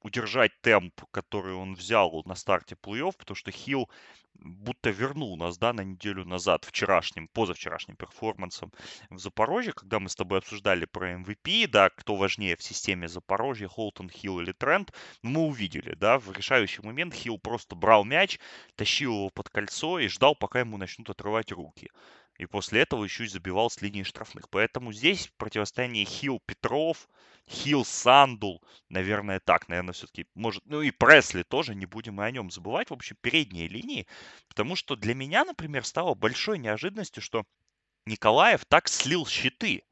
[0.00, 3.90] удержать темп, который он взял на старте плей-офф, потому что Хилл
[4.38, 8.72] будто вернул нас, да, на неделю назад вчерашним, позавчерашним перформансом
[9.10, 13.68] в Запорожье, когда мы с тобой обсуждали про MVP, да, кто важнее в системе Запорожья,
[13.68, 14.92] Холтон, Хилл или Трент,
[15.22, 18.38] мы увидели, да, в решающий момент Хилл просто брал мяч,
[18.74, 21.90] тащил его под кольцо и ждал, пока ему начнут отрывать руки.
[22.38, 24.48] И после этого еще и забивал с линии штрафных.
[24.50, 27.08] Поэтому здесь противостояние Хилл-Петров,
[27.48, 30.64] Хилл-Сандул, наверное, так, наверное, все-таки может...
[30.66, 32.90] Ну и Пресли тоже, не будем мы о нем забывать.
[32.90, 34.06] В общем, передние линии.
[34.48, 37.44] Потому что для меня, например, стало большой неожиданностью, что
[38.06, 39.82] Николаев так слил щиты.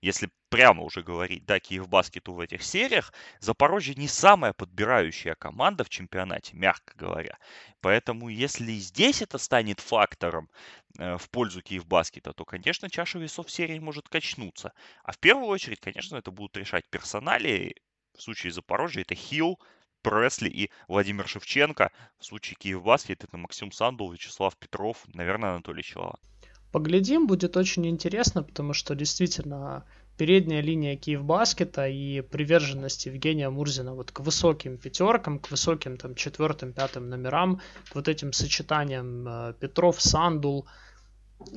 [0.00, 5.88] Если прямо уже говорить, да, Киевбаскету в этих сериях, Запорожье не самая подбирающая команда в
[5.88, 7.36] чемпионате, мягко говоря.
[7.80, 10.48] Поэтому если здесь это станет фактором
[10.98, 14.72] э, в пользу Киевбаскета, то, конечно, чаша весов серии может качнуться.
[15.02, 17.74] А в первую очередь, конечно, это будут решать персонали.
[18.16, 19.58] В случае Запорожья это Хилл,
[20.02, 21.90] Пресли и Владимир Шевченко.
[22.18, 26.20] В случае Киевбаскет это Максим Сандул, Вячеслав Петров, наверное, Анатолий Челова.
[26.74, 29.84] Поглядим, будет очень интересно, потому что действительно
[30.16, 36.72] передняя линия Киевбаскета и приверженность Евгения Мурзина вот к высоким пятеркам, к высоким там четвертым,
[36.72, 37.60] пятым номерам,
[37.90, 40.66] к вот этим сочетаниям э, Петров, Сандул,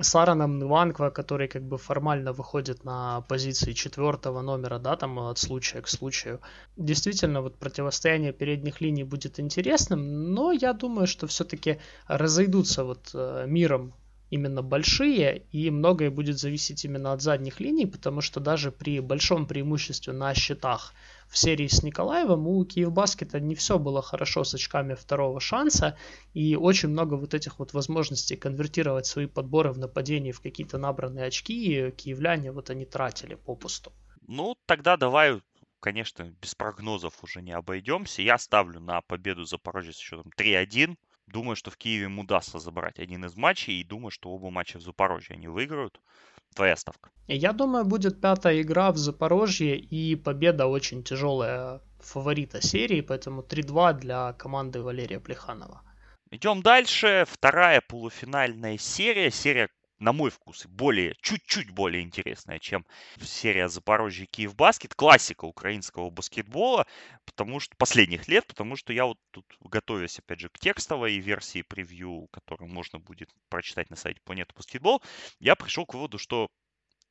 [0.02, 5.82] Сараном Иванква, который как бы формально выходит на позиции четвертого номера, да, там от случая
[5.82, 6.42] к случаю.
[6.76, 13.46] Действительно, вот противостояние передних линий будет интересным, но я думаю, что все-таки разойдутся вот э,
[13.48, 13.96] миром
[14.30, 19.46] именно большие, и многое будет зависеть именно от задних линий, потому что даже при большом
[19.46, 20.94] преимуществе на счетах
[21.30, 25.98] в серии с Николаевым у Киевбаскета не все было хорошо с очками второго шанса,
[26.34, 31.26] и очень много вот этих вот возможностей конвертировать свои подборы в нападении в какие-то набранные
[31.26, 33.92] очки, киевляне вот они тратили попусту.
[34.28, 35.42] Ну, тогда давай
[35.80, 38.22] конечно, без прогнозов уже не обойдемся.
[38.22, 40.98] Я ставлю на победу Запорожья с счетом 3-1.
[41.28, 44.80] Думаю, что в Киеве им удастся забрать один из матчей, и думаю, что оба матча
[44.80, 46.00] в Запорожье они выиграют.
[46.56, 47.10] Твоя ставка.
[47.28, 53.94] Я думаю, будет пятая игра в Запорожье, и победа очень тяжелая фаворита серии, поэтому 3-2
[54.00, 55.82] для команды Валерия Плеханова.
[56.32, 57.26] Идем дальше.
[57.30, 59.30] Вторая полуфинальная серия.
[59.30, 59.70] Серия,
[60.00, 62.86] на мой вкус, более, чуть-чуть более интересная, чем
[63.22, 66.86] серия Запорожье Киев Баскет, классика украинского баскетбола,
[67.26, 71.64] потому что последних лет, потому что я вот тут готовясь, опять же, к текстовой версии
[71.64, 75.02] превью, которую можно будет прочитать на сайте Планета Баскетбол,
[75.40, 76.50] я пришел к выводу, что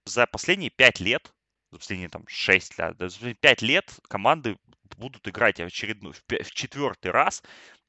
[0.05, 1.33] за последние пять лет,
[1.73, 4.57] за последние там 6 лет, за 5 лет команды
[4.97, 7.43] будут играть очередной, в четвертый раз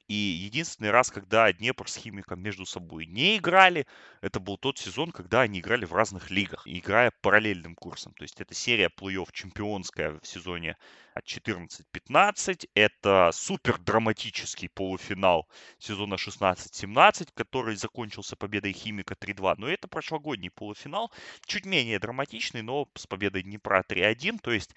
[0.08, 3.86] И единственный раз, когда Днепр с Химиком между собой не играли,
[4.22, 8.14] это был тот сезон, когда они играли в разных лигах, играя параллельным курсом.
[8.14, 10.78] То есть это серия плей-офф чемпионская в сезоне
[11.14, 12.70] от 14-15.
[12.74, 19.56] Это супер драматический полуфинал сезона 16-17, который закончился победой Химика 3-2.
[19.58, 21.12] Но это прошлогодний полуфинал,
[21.46, 24.40] чуть менее драматичный, но с победой Днепра 3-1.
[24.40, 24.74] То есть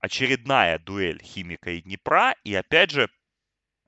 [0.00, 2.34] очередная дуэль Химика и Днепра.
[2.44, 3.10] И опять же,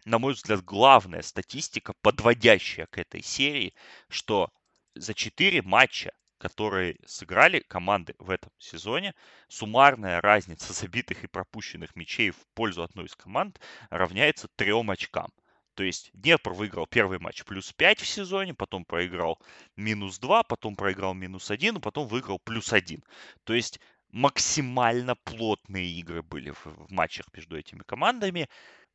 [0.06, 3.74] на мой взгляд, главная статистика, подводящая к этой серии,
[4.08, 4.50] что
[4.94, 9.14] за 4 матча, которые сыграли команды в этом сезоне,
[9.48, 15.32] суммарная разница забитых и пропущенных мячей в пользу одной из команд равняется 3 очкам.
[15.74, 19.40] То есть Днепр выиграл первый матч плюс 5 в сезоне, потом проиграл
[19.74, 23.02] минус 2, потом проиграл минус 1, потом выиграл плюс 1.
[23.42, 23.80] То есть
[24.10, 28.48] максимально плотные игры были в, в матчах между этими командами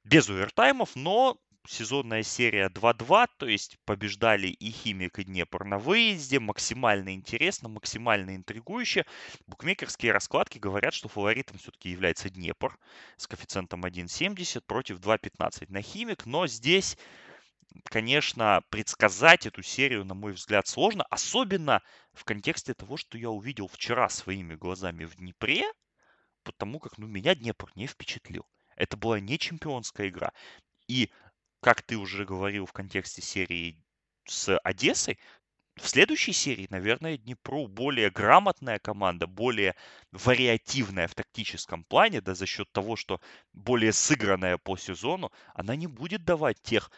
[0.04, 1.38] без овертаймов, но
[1.68, 8.36] сезонная серия 2-2, то есть побеждали и Химик, и Днепр на выезде, максимально интересно, максимально
[8.36, 9.06] интригующе.
[9.47, 12.78] Букмекерские раскладки говорят, что фаворитом все-таки является Днепр
[13.18, 16.97] с коэффициентом 1.70 против 2.15 на Химик, но здесь
[17.86, 21.82] конечно, предсказать эту серию, на мой взгляд, сложно, особенно
[22.14, 25.64] в контексте того, что я увидел вчера своими глазами в Днепре,
[26.43, 28.45] потому как, ну, меня Днепр не впечатлил.
[28.76, 30.32] Это была не чемпионская игра.
[30.88, 31.10] И,
[31.62, 33.78] как ты уже говорил в контексте серии
[34.26, 35.20] с Одессой,
[35.76, 39.76] в следующей серии, наверное, Днепру более грамотная команда, более
[40.12, 43.22] вариативная в тактическом плане, да, за счет того, что
[43.54, 46.92] более сыгранная по сезону, она не будет давать тех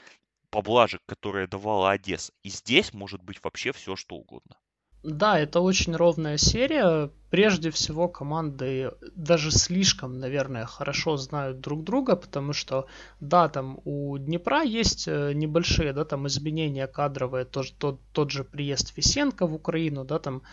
[0.50, 2.34] поблажек, которые давала Одесса.
[2.44, 4.58] И здесь может быть вообще все, что угодно.
[5.04, 7.10] Да, это очень ровная серия.
[7.30, 12.88] Прежде всего, команды даже слишком, наверное, хорошо знают друг друга, потому что,
[13.20, 18.46] да, там у Днепра есть э, небольшие, да, там изменения кадровые, тот, тот, тот же
[18.46, 20.44] приезд Фисенко в Украину, да, там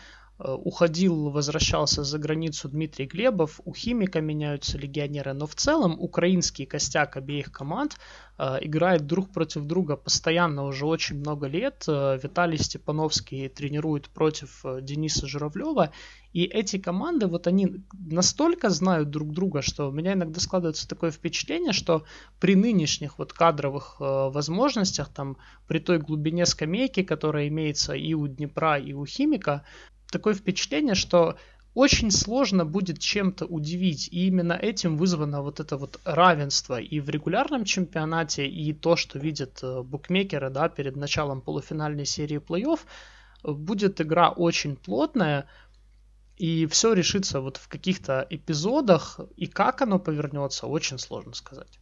[0.43, 7.17] уходил, возвращался за границу Дмитрий Глебов, у Химика меняются легионеры, но в целом украинский костяк
[7.17, 7.97] обеих команд
[8.39, 11.85] э, играет друг против друга постоянно уже очень много лет.
[11.89, 15.93] Э, Виталий Степановский тренирует против э, Дениса Журавлева,
[16.33, 21.11] и эти команды, вот они настолько знают друг друга, что у меня иногда складывается такое
[21.11, 22.05] впечатление, что
[22.39, 25.37] при нынешних вот кадровых э, возможностях, там,
[25.67, 29.65] при той глубине скамейки, которая имеется и у Днепра, и у Химика,
[30.11, 31.37] такое впечатление, что
[31.75, 34.09] очень сложно будет чем-то удивить.
[34.09, 39.19] И именно этим вызвано вот это вот равенство и в регулярном чемпионате, и то, что
[39.19, 42.81] видят э, букмекеры да, перед началом полуфинальной серии плей-офф.
[43.45, 45.47] Будет игра очень плотная,
[46.37, 51.79] и все решится вот в каких-то эпизодах, и как оно повернется, очень сложно сказать.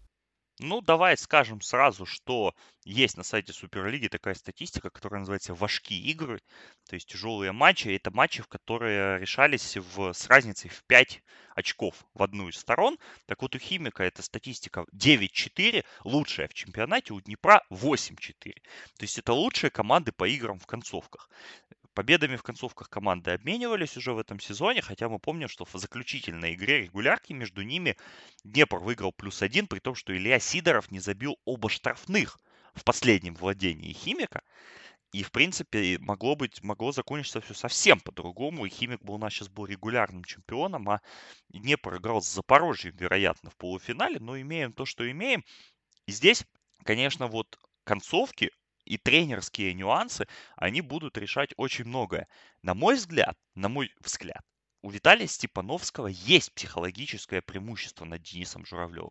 [0.60, 2.52] Ну, давай скажем сразу, что
[2.84, 6.40] есть на сайте Суперлиги такая статистика, которая называется «Важки игры»,
[6.88, 7.88] то есть тяжелые матчи.
[7.88, 11.22] Это матчи, в которые решались в, с разницей в 5
[11.54, 12.98] очков в одну из сторон.
[13.26, 18.32] Так вот, у Химика эта статистика 9-4, лучшая в чемпионате, у Днепра 8-4.
[18.34, 21.28] То есть это лучшие команды по играм в концовках.
[21.94, 26.54] Победами в концовках команды обменивались уже в этом сезоне, хотя мы помним, что в заключительной
[26.54, 27.96] игре регулярки между ними
[28.44, 32.38] Днепр выиграл плюс один, при том, что Илья Сидоров не забил оба штрафных
[32.74, 34.42] в последнем владении Химика.
[35.12, 38.66] И, в принципе, могло быть, могло закончиться все совсем по-другому.
[38.66, 41.00] И Химик был у нас сейчас был регулярным чемпионом, а
[41.48, 44.20] Днепр играл с Запорожьем, вероятно, в полуфинале.
[44.20, 45.44] Но имеем то, что имеем.
[46.06, 46.44] И здесь,
[46.84, 48.50] конечно, вот концовки
[48.88, 50.26] и тренерские нюансы,
[50.56, 52.26] они будут решать очень многое.
[52.62, 54.42] На мой взгляд, на мой взгляд,
[54.80, 59.10] у Виталия Степановского есть психологическое преимущество над Денисом Журавлевым.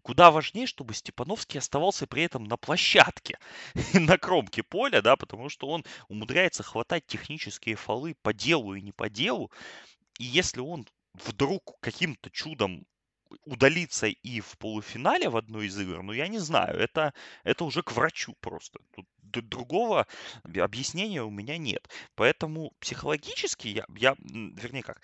[0.00, 3.38] Куда важнее, чтобы Степановский оставался при этом на площадке,
[3.92, 8.92] на кромке поля, да, потому что он умудряется хватать технические фолы по делу и не
[8.92, 9.50] по делу.
[10.18, 12.86] И если он вдруг каким-то чудом
[13.44, 17.12] удалиться и в полуфинале в одной из игр, ну, я не знаю, это,
[17.44, 18.80] это уже к врачу просто.
[18.94, 19.06] Тут
[19.48, 20.06] другого
[20.42, 21.88] объяснения у меня нет.
[22.14, 25.02] Поэтому психологически я, я вернее как,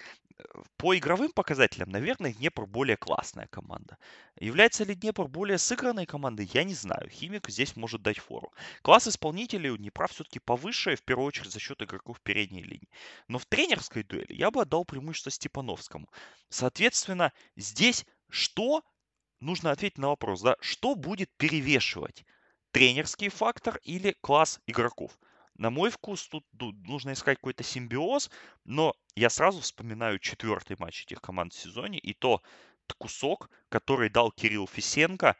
[0.76, 3.98] по игровым показателям, наверное, Днепр более классная команда.
[4.40, 7.08] Является ли Днепр более сыгранной командой, я не знаю.
[7.08, 8.52] Химик здесь может дать фору.
[8.82, 12.88] Класс исполнителей у Днепра все-таки повыше, в первую очередь за счет игроков передней линии.
[13.28, 16.08] Но в тренерской дуэли я бы отдал преимущество Степановскому.
[16.48, 18.82] Соответственно, здесь что?
[19.40, 22.24] Нужно ответить на вопрос, да, что будет перевешивать?
[22.70, 25.18] Тренерский фактор или класс игроков?
[25.56, 28.30] На мой вкус, тут нужно искать какой-то симбиоз,
[28.64, 32.42] но я сразу вспоминаю четвертый матч этих команд в сезоне, и то
[32.98, 35.36] кусок, который дал Кирилл Фисенко,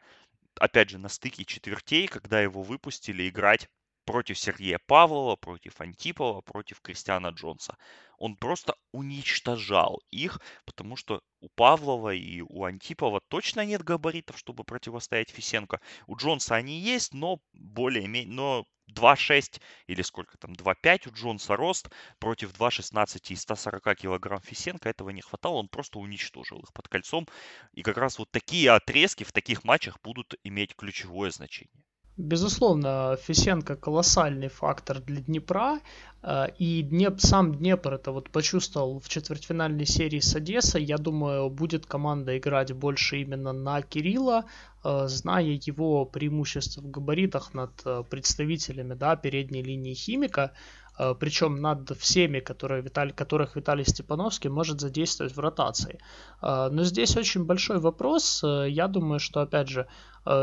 [0.55, 3.69] опять же, на стыке четвертей, когда его выпустили играть
[4.05, 7.77] против Сергея Павлова, против Антипова, против Кристиана Джонса.
[8.17, 14.63] Он просто уничтожал их, потому что у Павлова и у Антипова точно нет габаритов, чтобы
[14.63, 15.81] противостоять Фисенко.
[16.07, 21.89] У Джонса они есть, но более-менее, но 2,6 или сколько там, 2,5 у Джонса рост
[22.19, 24.89] против 2,16 и 140 килограмм Фисенко.
[24.89, 27.27] Этого не хватало, он просто уничтожил их под кольцом.
[27.73, 31.84] И как раз вот такие отрезки в таких матчах будут иметь ключевое значение.
[32.17, 35.79] Безусловно, Фисенко колоссальный фактор для Днепра,
[36.23, 40.85] э, и Днеп, сам Днепр это вот почувствовал в четвертьфинальной серии с Одессой.
[40.85, 44.45] Я думаю, будет команда играть больше именно на Кирилла,
[44.85, 50.53] э, зная его преимущество в габаритах над э, представителями да, передней линии Химика.
[50.97, 55.99] Э, причем над всеми, которые Виталий, которых Виталий Степановский может задействовать в ротации.
[56.41, 58.43] Э, но здесь очень большой вопрос.
[58.43, 59.87] Э, я думаю, что, опять же,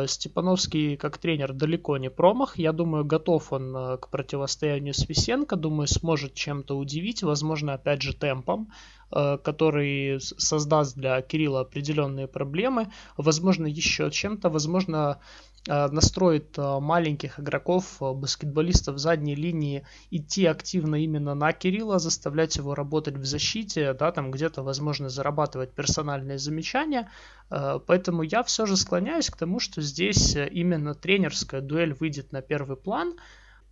[0.07, 2.57] Степановский как тренер далеко не промах.
[2.57, 5.57] Я думаю, готов он к противостоянию с Висенко.
[5.57, 7.24] Думаю, сможет чем-то удивить.
[7.24, 8.68] Возможно, опять же, темпом
[9.11, 15.18] который создаст для Кирилла определенные проблемы, возможно, еще чем-то, возможно,
[15.66, 22.74] настроит э, маленьких игроков, э, баскетболистов задней линии идти активно именно на Кирилла, заставлять его
[22.74, 27.10] работать в защите, да, там где-то, возможно, зарабатывать персональные замечания.
[27.48, 32.76] Поэтому я все же склоняюсь к тому, что здесь именно тренерская дуэль выйдет на первый
[32.78, 33.14] план.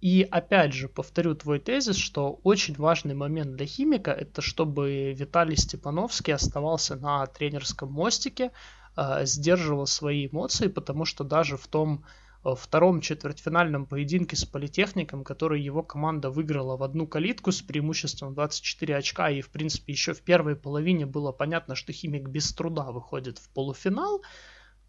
[0.01, 5.57] И опять же, повторю твой тезис, что очень важный момент для химика это чтобы Виталий
[5.57, 8.51] Степановский оставался на тренерском мостике,
[8.97, 12.05] э, сдерживал свои эмоции, потому что даже в том
[12.45, 18.35] э, втором четвертьфинальном поединке с Политехником, который его команда выиграла в одну калитку с преимуществом
[18.35, 22.91] 24 очка, и в принципе еще в первой половине было понятно, что Химик без труда
[22.91, 24.23] выходит в полуфинал,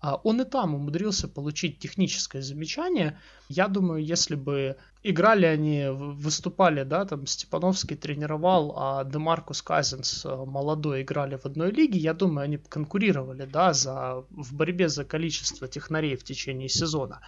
[0.02, 3.20] он и там умудрился получить техническое замечание.
[3.50, 10.36] Я думаю, если бы играли они, выступали, да, там Степановский тренировал, а Демаркус Казинс э,
[10.46, 15.68] молодой играли в одной лиге, я думаю, они конкурировали, да, за, в борьбе за количество
[15.68, 17.22] технарей в течение сезона.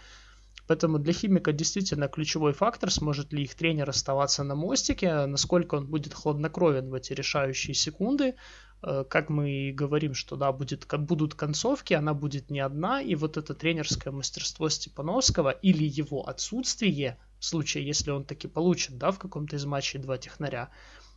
[0.67, 5.87] Поэтому для химика действительно ключевой фактор, сможет ли их тренер оставаться на мостике, насколько он
[5.87, 8.35] будет хладнокровен в эти решающие секунды.
[8.83, 13.37] Э, как мы говорим, что да, будет, будут концовки, она будет не одна, и вот
[13.37, 19.19] это тренерское мастерство Степановского или его отсутствие, в случае, если он таки получит, да, в
[19.19, 20.69] каком-то из матчей два технаря,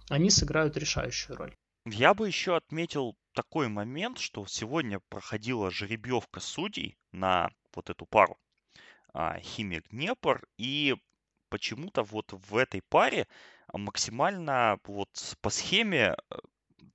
[0.09, 1.55] они сыграют решающую роль.
[1.87, 8.39] Я бы еще отметил такой момент, что сегодня проходила жеребьевка судей на вот эту пару
[9.13, 10.95] а, Химик Днепр, и
[11.49, 13.27] почему-то вот в этой паре
[13.73, 15.11] максимально вот
[15.41, 16.37] по схеме э,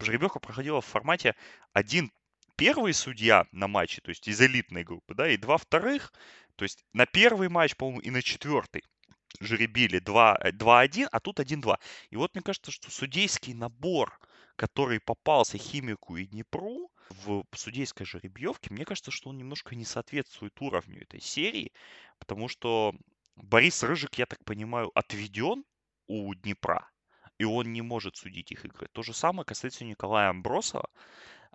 [0.05, 1.35] жеребьевка проходила в формате
[1.73, 2.11] один
[2.55, 6.13] первый судья на матче, то есть из элитной группы, да, и два вторых,
[6.55, 8.83] то есть на первый матч, по-моему, и на четвертый
[9.39, 11.77] жеребили 2-1, а тут 1-2.
[12.09, 14.19] И вот мне кажется, что судейский набор,
[14.55, 20.53] который попался Химику и Днепру, в судейской жеребьевке, мне кажется, что он немножко не соответствует
[20.61, 21.73] уровню этой серии,
[22.19, 22.93] потому что
[23.35, 25.63] Борис Рыжик, я так понимаю, отведен
[26.07, 26.89] у Днепра,
[27.41, 28.87] и он не может судить их игры.
[28.91, 30.87] То же самое касается Николая Амбросова,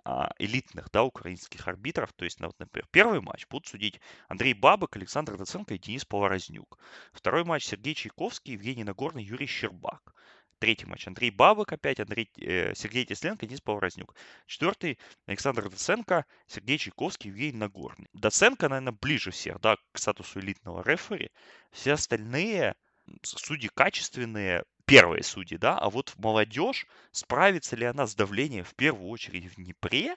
[0.03, 2.11] а, элитных, да, украинских арбитров.
[2.11, 6.77] То есть, например, первый матч будут судить Андрей Бабок, Александр Доценко и Денис Поворознюк.
[7.13, 10.13] Второй матч Сергей Чайковский, Евгений Нагорный, Юрий Щербак.
[10.59, 14.13] Третий матч Андрей Бабок опять, Андрей, э, Сергей Тесленко, Денис Поворознюк.
[14.45, 18.09] Четвертый Александр Доценко, Сергей Чайковский, Евгений Нагорный.
[18.11, 21.31] Доценко, наверное, ближе всех, да, к статусу элитного рефери.
[21.71, 22.75] Все остальные
[23.23, 29.09] судьи качественные, первые судьи, да, а вот молодежь, справится ли она с давлением в первую
[29.09, 30.15] очередь в Днепре,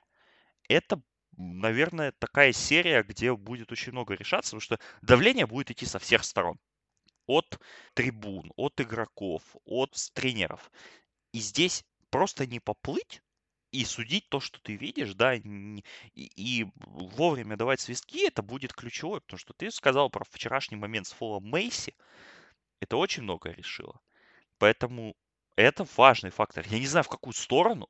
[0.69, 1.03] это
[1.37, 6.25] наверное, такая серия, где будет очень много решаться, потому что давление будет идти со всех
[6.25, 6.59] сторон
[7.27, 7.61] от
[7.95, 10.71] трибун, от игроков, от тренеров.
[11.33, 13.23] И здесь просто не поплыть
[13.71, 15.83] и судить то, что ты видишь, да, и,
[16.15, 21.13] и вовремя давать свистки, это будет ключевое, потому что ты сказал про вчерашний момент с
[21.13, 21.95] фолом Мейси,
[22.81, 24.01] это очень много решило.
[24.61, 25.15] Поэтому
[25.57, 26.65] это важный фактор.
[26.69, 27.89] Я не знаю, в какую сторону,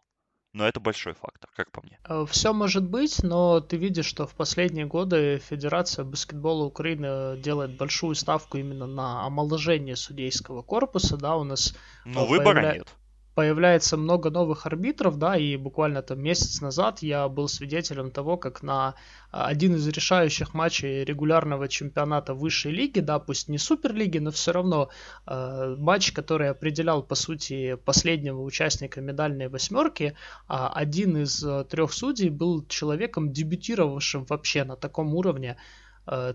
[0.53, 1.99] но это большой фактор, как по мне.
[2.09, 7.77] Э, Все может быть, но ты видишь, что в последние годы Федерация баскетбола Украины делает
[7.77, 11.75] большую ставку именно на омоложение судейского корпуса, да, у нас...
[12.05, 12.75] Но выбора появля...
[12.75, 12.89] нет
[13.35, 18.63] появляется много новых арбитров, да, и буквально там месяц назад я был свидетелем того, как
[18.63, 18.95] на
[19.31, 24.53] а, один из решающих матчей регулярного чемпионата высшей лиги, да, пусть не суперлиги, но все
[24.53, 24.91] равно
[25.27, 30.15] э, матч, который определял, по сути, последнего участника медальной восьмерки, э,
[30.49, 35.57] один из трех судей был человеком, дебютировавшим вообще на таком уровне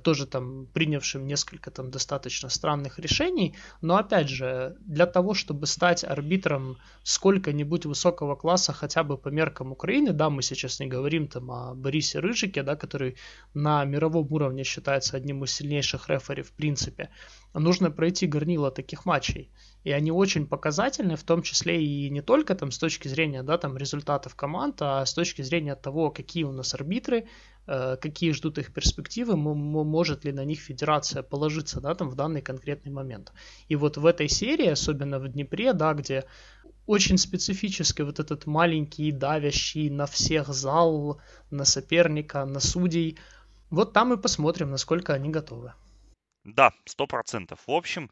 [0.03, 6.03] тоже там принявшим несколько там достаточно странных решений, но опять же, для того, чтобы стать
[6.03, 11.51] арбитром сколько-нибудь высокого класса хотя бы по меркам Украины, да, мы сейчас не говорим там
[11.51, 13.17] о Борисе Рыжике, да, который
[13.53, 17.09] на мировом уровне считается одним из сильнейших рефери в принципе,
[17.53, 19.51] нужно пройти горнило таких матчей
[19.85, 23.57] и они очень показательны, в том числе и не только там с точки зрения, да,
[23.59, 27.27] там результатов команд, а с точки зрения того, какие у нас арбитры,
[27.67, 32.41] э, какие ждут их перспективы, может ли на них федерация положиться, да, там в данный
[32.41, 33.31] конкретный момент.
[33.67, 36.25] И вот в этой серии, особенно в Днепре, да, где
[36.87, 41.21] очень специфический вот этот маленький, давящий на всех зал,
[41.51, 43.19] на соперника, на судей.
[43.69, 45.73] Вот там и посмотрим, насколько они готовы.
[46.43, 47.59] Да, сто процентов.
[47.67, 48.09] В общем,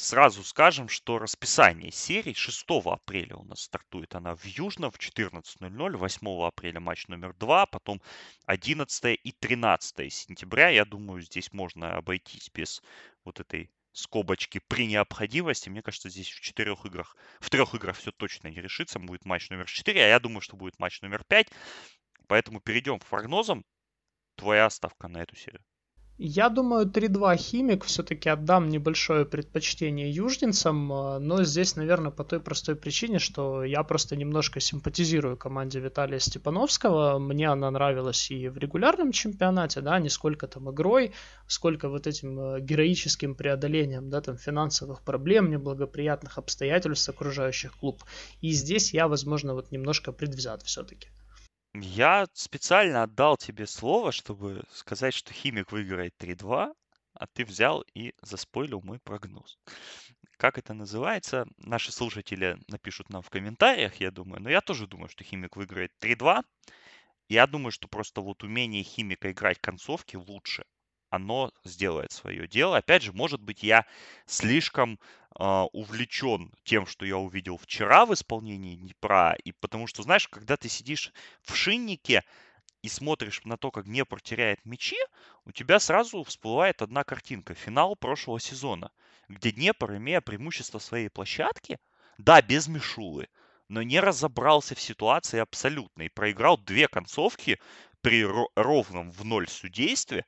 [0.00, 5.96] Сразу скажем, что расписание серии 6 апреля у нас стартует она в Южном в 14.00,
[5.96, 8.00] 8 апреля матч номер 2, потом
[8.46, 10.68] 11 и 13 сентября.
[10.68, 12.80] Я думаю, здесь можно обойтись без
[13.24, 15.68] вот этой скобочки при необходимости.
[15.68, 19.00] Мне кажется, здесь в четырех играх, в трех играх все точно не решится.
[19.00, 21.48] Будет матч номер 4, а я думаю, что будет матч номер 5.
[22.28, 23.64] Поэтому перейдем к прогнозам.
[24.36, 25.64] Твоя ставка на эту серию.
[26.20, 32.40] Я думаю, 3-2 Химик все-таки отдам небольшое предпочтение южнинцам, э, но здесь, наверное, по той
[32.40, 37.20] простой причине, что я просто немножко симпатизирую команде Виталия Степановского.
[37.20, 41.12] Мне она нравилась и в регулярном чемпионате, да, не сколько там игрой,
[41.46, 48.02] сколько вот этим э, героическим преодолением, да, там финансовых проблем, неблагоприятных обстоятельств окружающих клуб.
[48.40, 51.10] И здесь я, возможно, вот немножко предвзят все-таки.
[51.80, 56.74] Я специально отдал тебе слово, чтобы сказать, что Химик выиграет 3-2,
[57.14, 59.58] а ты взял и заспойлил мой прогноз.
[60.36, 61.46] Как это называется?
[61.58, 64.42] Наши слушатели напишут нам в комментариях, я думаю.
[64.42, 66.42] Но я тоже думаю, что Химик выиграет 3-2.
[67.28, 70.64] Я думаю, что просто вот умение Химика играть концовки лучше
[71.10, 72.76] оно сделает свое дело.
[72.76, 73.86] Опять же, может быть, я
[74.26, 74.98] слишком
[75.38, 80.56] э, увлечен тем, что я увидел вчера в исполнении Днепра, и потому что, знаешь, когда
[80.56, 82.24] ты сидишь в шиннике
[82.82, 84.96] и смотришь на то, как Днепр теряет мячи,
[85.44, 87.54] у тебя сразу всплывает одна картинка.
[87.54, 88.90] Финал прошлого сезона,
[89.28, 91.78] где Днепр, имея преимущество своей площадки,
[92.18, 93.28] да, без Мишулы,
[93.68, 97.60] но не разобрался в ситуации абсолютно и проиграл две концовки
[98.00, 98.24] при
[98.56, 100.24] ровном в ноль судействе,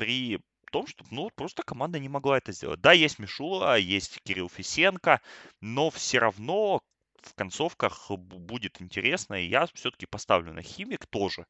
[0.00, 0.40] при
[0.72, 2.80] том, что ну, просто команда не могла это сделать.
[2.80, 5.20] Да, есть Мишула, есть Кирилл Фисенко,
[5.60, 6.80] но все равно
[7.20, 11.44] в концовках будет интересно, и я все-таки поставлю на Химик тоже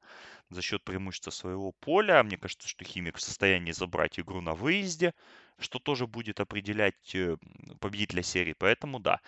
[0.48, 2.20] за счет преимущества своего поля.
[2.24, 5.14] Мне кажется, что Химик в состоянии забрать игру на выезде,
[5.60, 7.36] что тоже будет определять э,
[7.78, 8.56] победителя серии.
[8.58, 9.20] Поэтому да,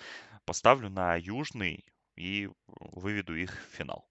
[0.44, 1.84] поставлю на Южный
[2.16, 4.04] и выведу их в финал.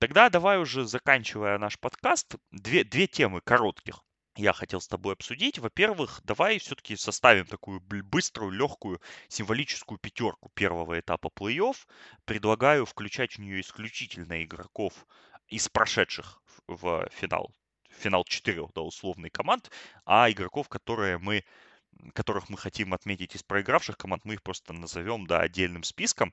[0.00, 4.02] Тогда давай уже заканчивая наш подкаст, две, две темы коротких
[4.36, 5.58] я хотел с тобой обсудить.
[5.58, 11.76] Во-первых, давай все-таки составим такую быструю, легкую, символическую пятерку первого этапа плей-офф.
[12.24, 15.06] Предлагаю включать в нее исключительно игроков
[15.48, 17.54] из прошедших в финал,
[17.90, 19.70] финал четырех, да, условный команд,
[20.04, 21.44] а игроков, которые мы
[22.12, 26.32] которых мы хотим отметить из проигравших команд, мы их просто назовем, да, отдельным списком.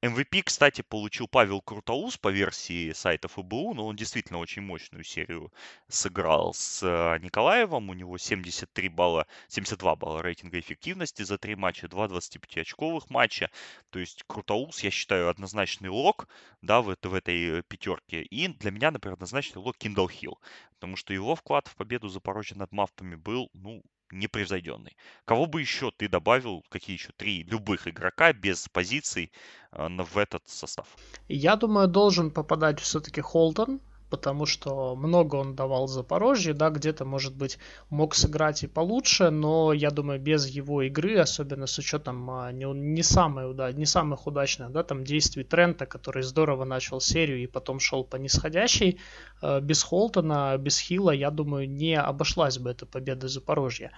[0.00, 5.52] MVP, кстати, получил Павел Крутоус по версии сайта ФБУ, но он действительно очень мощную серию
[5.88, 7.90] сыграл с э, Николаевым.
[7.90, 13.50] У него 73 балла, 72 балла рейтинга эффективности за три матча, два 25-очковых матча.
[13.90, 16.28] То есть Крутоус, я считаю, однозначный lock
[16.62, 18.22] да, в, в этой пятерке.
[18.22, 20.38] И для меня, например, однозначный lock Киндл Хилл,
[20.74, 24.96] потому что его вклад в победу Запорожья над Мавпами был, ну, непревзойденный.
[25.24, 29.32] Кого бы еще ты добавил, какие еще три любых игрока без позиций
[29.72, 30.86] э, в этот состав?
[31.28, 33.80] Я думаю, должен попадать все-таки Холтон,
[34.10, 37.58] потому что много он давал Запорожье, да, где-то, может быть,
[37.90, 42.64] мог сыграть и получше, но я думаю, без его игры, особенно с учетом а, не,
[42.64, 47.46] не, самой, да, не самых удачных, да, там действий Трента, который здорово начал серию и
[47.46, 48.98] потом шел по нисходящей,
[49.42, 53.92] э, без Холтона, без Хила, я думаю, не обошлась бы эта победа Запорожья.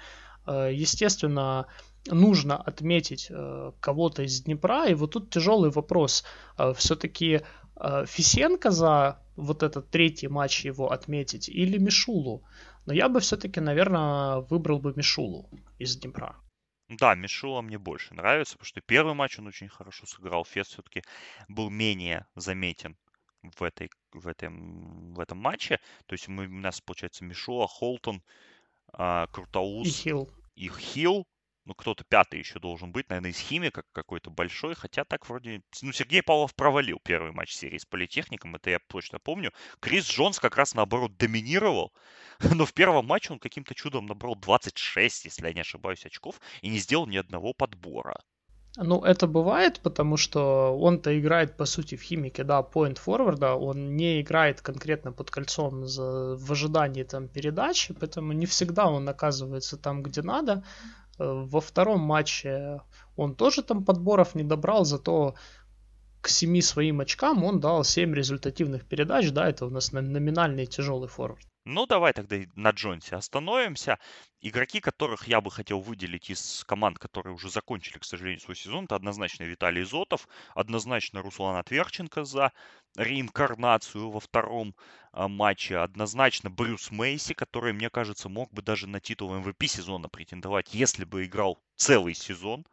[0.46, 1.66] Э, естественно,
[2.06, 6.24] нужно отметить э, кого-то из Днепра, и вот тут тяжелый вопрос.
[6.74, 7.42] Все-таки
[8.06, 12.44] Фисенко за вот этот третий матч его отметить или Мишулу.
[12.86, 16.36] Но я бы все-таки, наверное, выбрал бы Мишулу из Днепра.
[16.88, 20.44] Да, Мишула мне больше нравится, потому что первый матч он очень хорошо сыграл.
[20.44, 21.02] Фес все-таки
[21.48, 22.96] был менее заметен
[23.42, 25.78] в, этой, в, этом, в этом матче.
[26.06, 28.22] То есть мы, у нас получается Мишула, Холтон,
[28.92, 30.30] а, Крутаус и Хилл.
[30.56, 31.26] И Хилл.
[31.64, 35.62] Ну, кто-то пятый еще должен быть, наверное, из Химика какой-то большой, хотя так вроде...
[35.82, 39.52] Ну, Сергей Павлов провалил первый матч серии с Политехником, это я точно помню.
[39.80, 41.92] Крис Джонс как раз, наоборот, доминировал,
[42.54, 46.68] но в первом матче он каким-то чудом набрал 26, если я не ошибаюсь, очков, и
[46.68, 48.20] не сделал ни одного подбора.
[48.76, 53.96] Ну, это бывает, потому что он-то играет, по сути, в химике, да, point форварда, он
[53.96, 59.76] не играет конкретно под кольцом за, в ожидании там передачи, поэтому не всегда он оказывается
[59.76, 60.62] там, где надо.
[61.20, 62.80] Э, во втором матче
[63.16, 65.34] он тоже там подборов не добрал, зато
[66.22, 71.08] к семи своим очкам он дал 7 результативных передач, да, это у нас номинальный тяжелый
[71.08, 71.49] форвард.
[71.64, 73.98] Ну, давай тогда на Джонсе остановимся.
[74.40, 78.84] Игроки, которых я бы хотел выделить из команд, которые уже закончили, к сожалению, свой сезон,
[78.84, 82.52] это однозначно Виталий Зотов, однозначно Руслан Отверченко за
[82.96, 84.74] реинкарнацию во втором
[85.12, 90.08] а, матче, однозначно Брюс Мейси, который, мне кажется, мог бы даже на титул MVP сезона
[90.08, 92.66] претендовать, если бы играл целый сезон.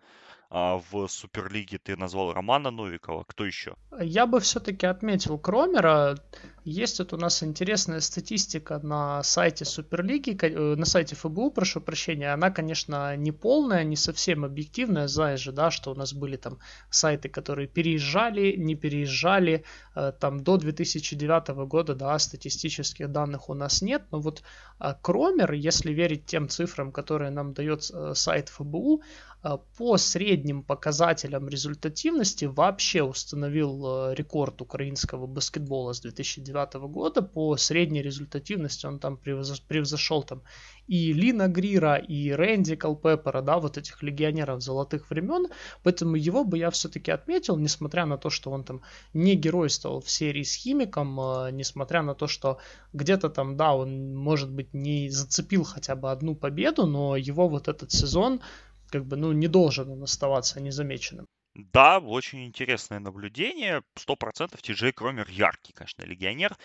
[0.50, 3.26] А в Суперлиге ты назвал Романа Новикова.
[3.28, 3.76] Кто еще?
[4.00, 6.18] Я бы все-таки отметил Кромера.
[6.64, 12.34] Есть вот у нас интересная статистика на сайте Суперлиги, э, на сайте ФБУ, прошу прощения.
[12.34, 15.08] Она, конечно, не полная, не совсем объективная.
[15.08, 19.64] Знаешь же, да, что у нас были там сайты, которые переезжали, не переезжали.
[19.96, 24.04] Э, там до 2009 года, да, статистических данных у нас нет.
[24.12, 24.44] Но вот
[24.80, 27.84] э, Кромер, если верить тем цифрам, которые нам дает
[28.14, 29.02] сайт ФБУ,
[29.78, 37.22] по средним показателям результативности вообще установил рекорд украинского баскетбола с 2009 2009 года.
[37.22, 40.42] По средней результативности он там превзошел там
[40.88, 45.48] и Лина Грира, и Рэнди Колпеппера, да, вот этих легионеров золотых времен,
[45.84, 48.82] поэтому его бы я все-таки отметил, несмотря на то, что он там
[49.14, 52.58] не геройствовал в серии с Химиком, э, несмотря на то, что
[52.94, 57.68] где-то там, да, он, может быть, не зацепил хотя бы одну победу, но его вот
[57.68, 58.40] этот сезон
[58.90, 61.28] как бы, ну, не должен он оставаться незамеченным.
[61.54, 63.82] Да, очень интересное наблюдение.
[63.96, 66.56] Сто процентов Ти Кромер яркий, конечно, легионер.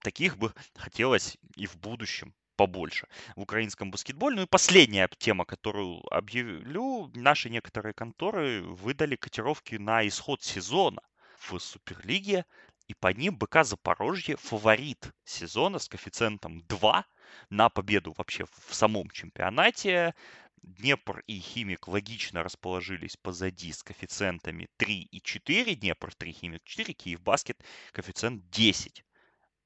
[0.00, 4.36] Таких бы хотелось и в будущем побольше в украинском баскетболе.
[4.36, 7.10] Ну и последняя тема, которую объявлю.
[7.14, 11.00] Наши некоторые конторы выдали котировки на исход сезона
[11.38, 12.44] в Суперлиге.
[12.88, 17.04] И по ним БК Запорожье фаворит сезона с коэффициентом 2
[17.50, 20.14] на победу вообще в самом чемпионате.
[20.62, 25.74] Днепр и Химик логично расположились позади с коэффициентами 3 и 4.
[25.74, 29.04] Днепр 3, Химик 4, Киев Баскет коэффициент 10.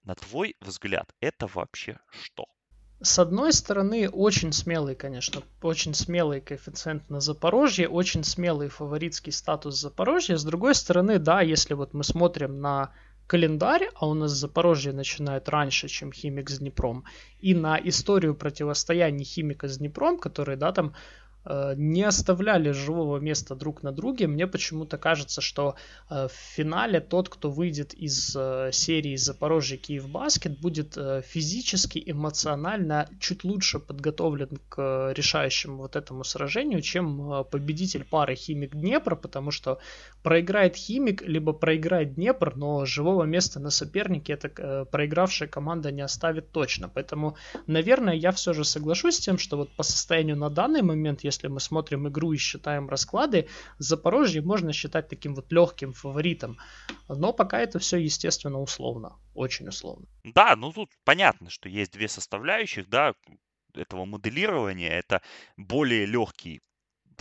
[0.04, 2.46] На твой взгляд, это вообще что?
[3.00, 9.80] С одной стороны, очень смелый, конечно, очень смелый коэффициент на Запорожье, очень смелый фаворитский статус
[9.80, 10.36] Запорожья.
[10.36, 12.92] С другой стороны, да, если вот мы смотрим на
[13.32, 17.04] календарь, а у нас Запорожье начинает раньше, чем Химик с Днепром,
[17.40, 20.92] и на историю противостояния Химика с Днепром, который, да, там
[21.44, 24.26] не оставляли живого места друг на друге.
[24.26, 25.74] Мне почему-то кажется, что
[26.08, 33.08] э, в финале тот, кто выйдет из э, серии Запорожье Киев Баскет, будет физически, эмоционально
[33.18, 39.78] чуть лучше подготовлен к решающему вот этому сражению, чем победитель пары Химик Днепр, потому что
[40.22, 46.50] проиграет Химик, либо проиграет Днепр, но живого места на сопернике эта проигравшая команда не оставит
[46.52, 46.88] точно.
[46.88, 47.36] Поэтому,
[47.66, 51.31] наверное, я все же соглашусь с тем, что вот по состоянию на данный момент, если
[51.48, 56.58] мы смотрим игру и считаем расклады, Запорожье можно считать таким вот легким фаворитом.
[57.08, 59.18] Но пока это все, естественно, условно.
[59.34, 60.06] Очень условно.
[60.24, 63.14] Да, ну тут понятно, что есть две составляющих, да,
[63.74, 64.88] этого моделирования.
[64.88, 65.22] Это
[65.56, 66.60] более легкий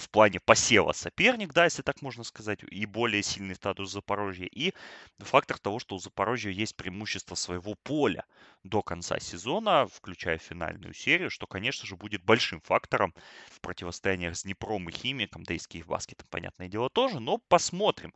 [0.01, 4.73] в плане посева соперник, да, если так можно сказать, и более сильный статус Запорожья, и
[5.19, 8.25] фактор того, что у Запорожья есть преимущество своего поля
[8.63, 13.13] до конца сезона, включая финальную серию, что, конечно же, будет большим фактором
[13.49, 18.13] в противостояниях с Днепром и Химиком, да и с Киевбаскетом, понятное дело, тоже, но посмотрим,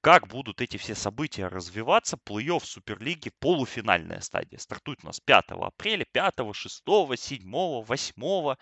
[0.00, 2.16] как будут эти все события развиваться.
[2.16, 6.82] Плей-офф Суперлиги, полуфинальная стадия, стартует у нас 5 апреля, 5, 6,
[7.16, 8.56] 7, 8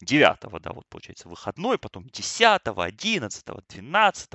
[0.00, 4.30] 9, да, вот получается выходной, потом 10, 11, 12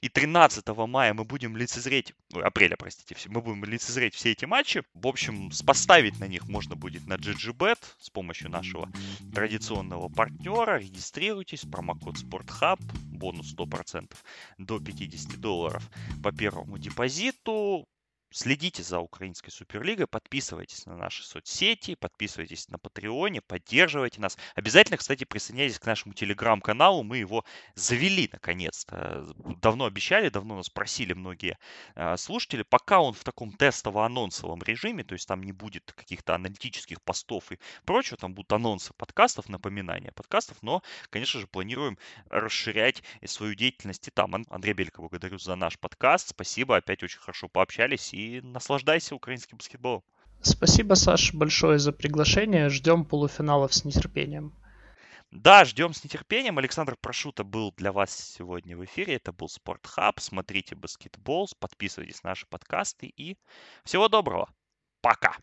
[0.00, 4.82] и 13 мая мы будем лицезреть, ой, апреля, простите, мы будем лицезреть все эти матчи.
[4.94, 8.90] В общем, поставить на них можно будет на GGBet с помощью нашего
[9.34, 10.78] традиционного партнера.
[10.78, 14.14] Регистрируйтесь, промокод SportHub, бонус 100%
[14.58, 15.88] до 50 долларов
[16.22, 17.88] по первому депозиту.
[18.30, 24.36] Следите за украинской суперлигой, подписывайтесь на наши соцсети, подписывайтесь на Патреоне, поддерживайте нас.
[24.54, 27.02] Обязательно, кстати, присоединяйтесь к нашему телеграм-каналу.
[27.02, 29.26] Мы его завели наконец-то.
[29.62, 31.56] Давно обещали, давно нас просили многие
[31.94, 32.62] э, слушатели.
[32.62, 37.58] Пока он в таком тестово-анонсовом режиме, то есть там не будет каких-то аналитических постов и
[37.84, 41.96] прочего, там будут анонсы подкастов, напоминания подкастов, но, конечно же, планируем
[42.28, 44.34] расширять свою деятельность и там.
[44.50, 46.30] Андрей Белько, благодарю за наш подкаст.
[46.30, 50.02] Спасибо, опять очень хорошо пообщались и наслаждайся украинским баскетболом.
[50.40, 52.70] Спасибо, Саш, большое за приглашение.
[52.70, 54.54] Ждем полуфиналов с нетерпением.
[55.30, 56.56] Да, ждем с нетерпением.
[56.56, 59.16] Александр Прошута был для вас сегодня в эфире.
[59.16, 60.18] Это был Спортхаб.
[60.18, 63.36] Смотрите баскетбол, подписывайтесь на наши подкасты и
[63.84, 64.48] всего доброго.
[65.02, 65.36] Пока.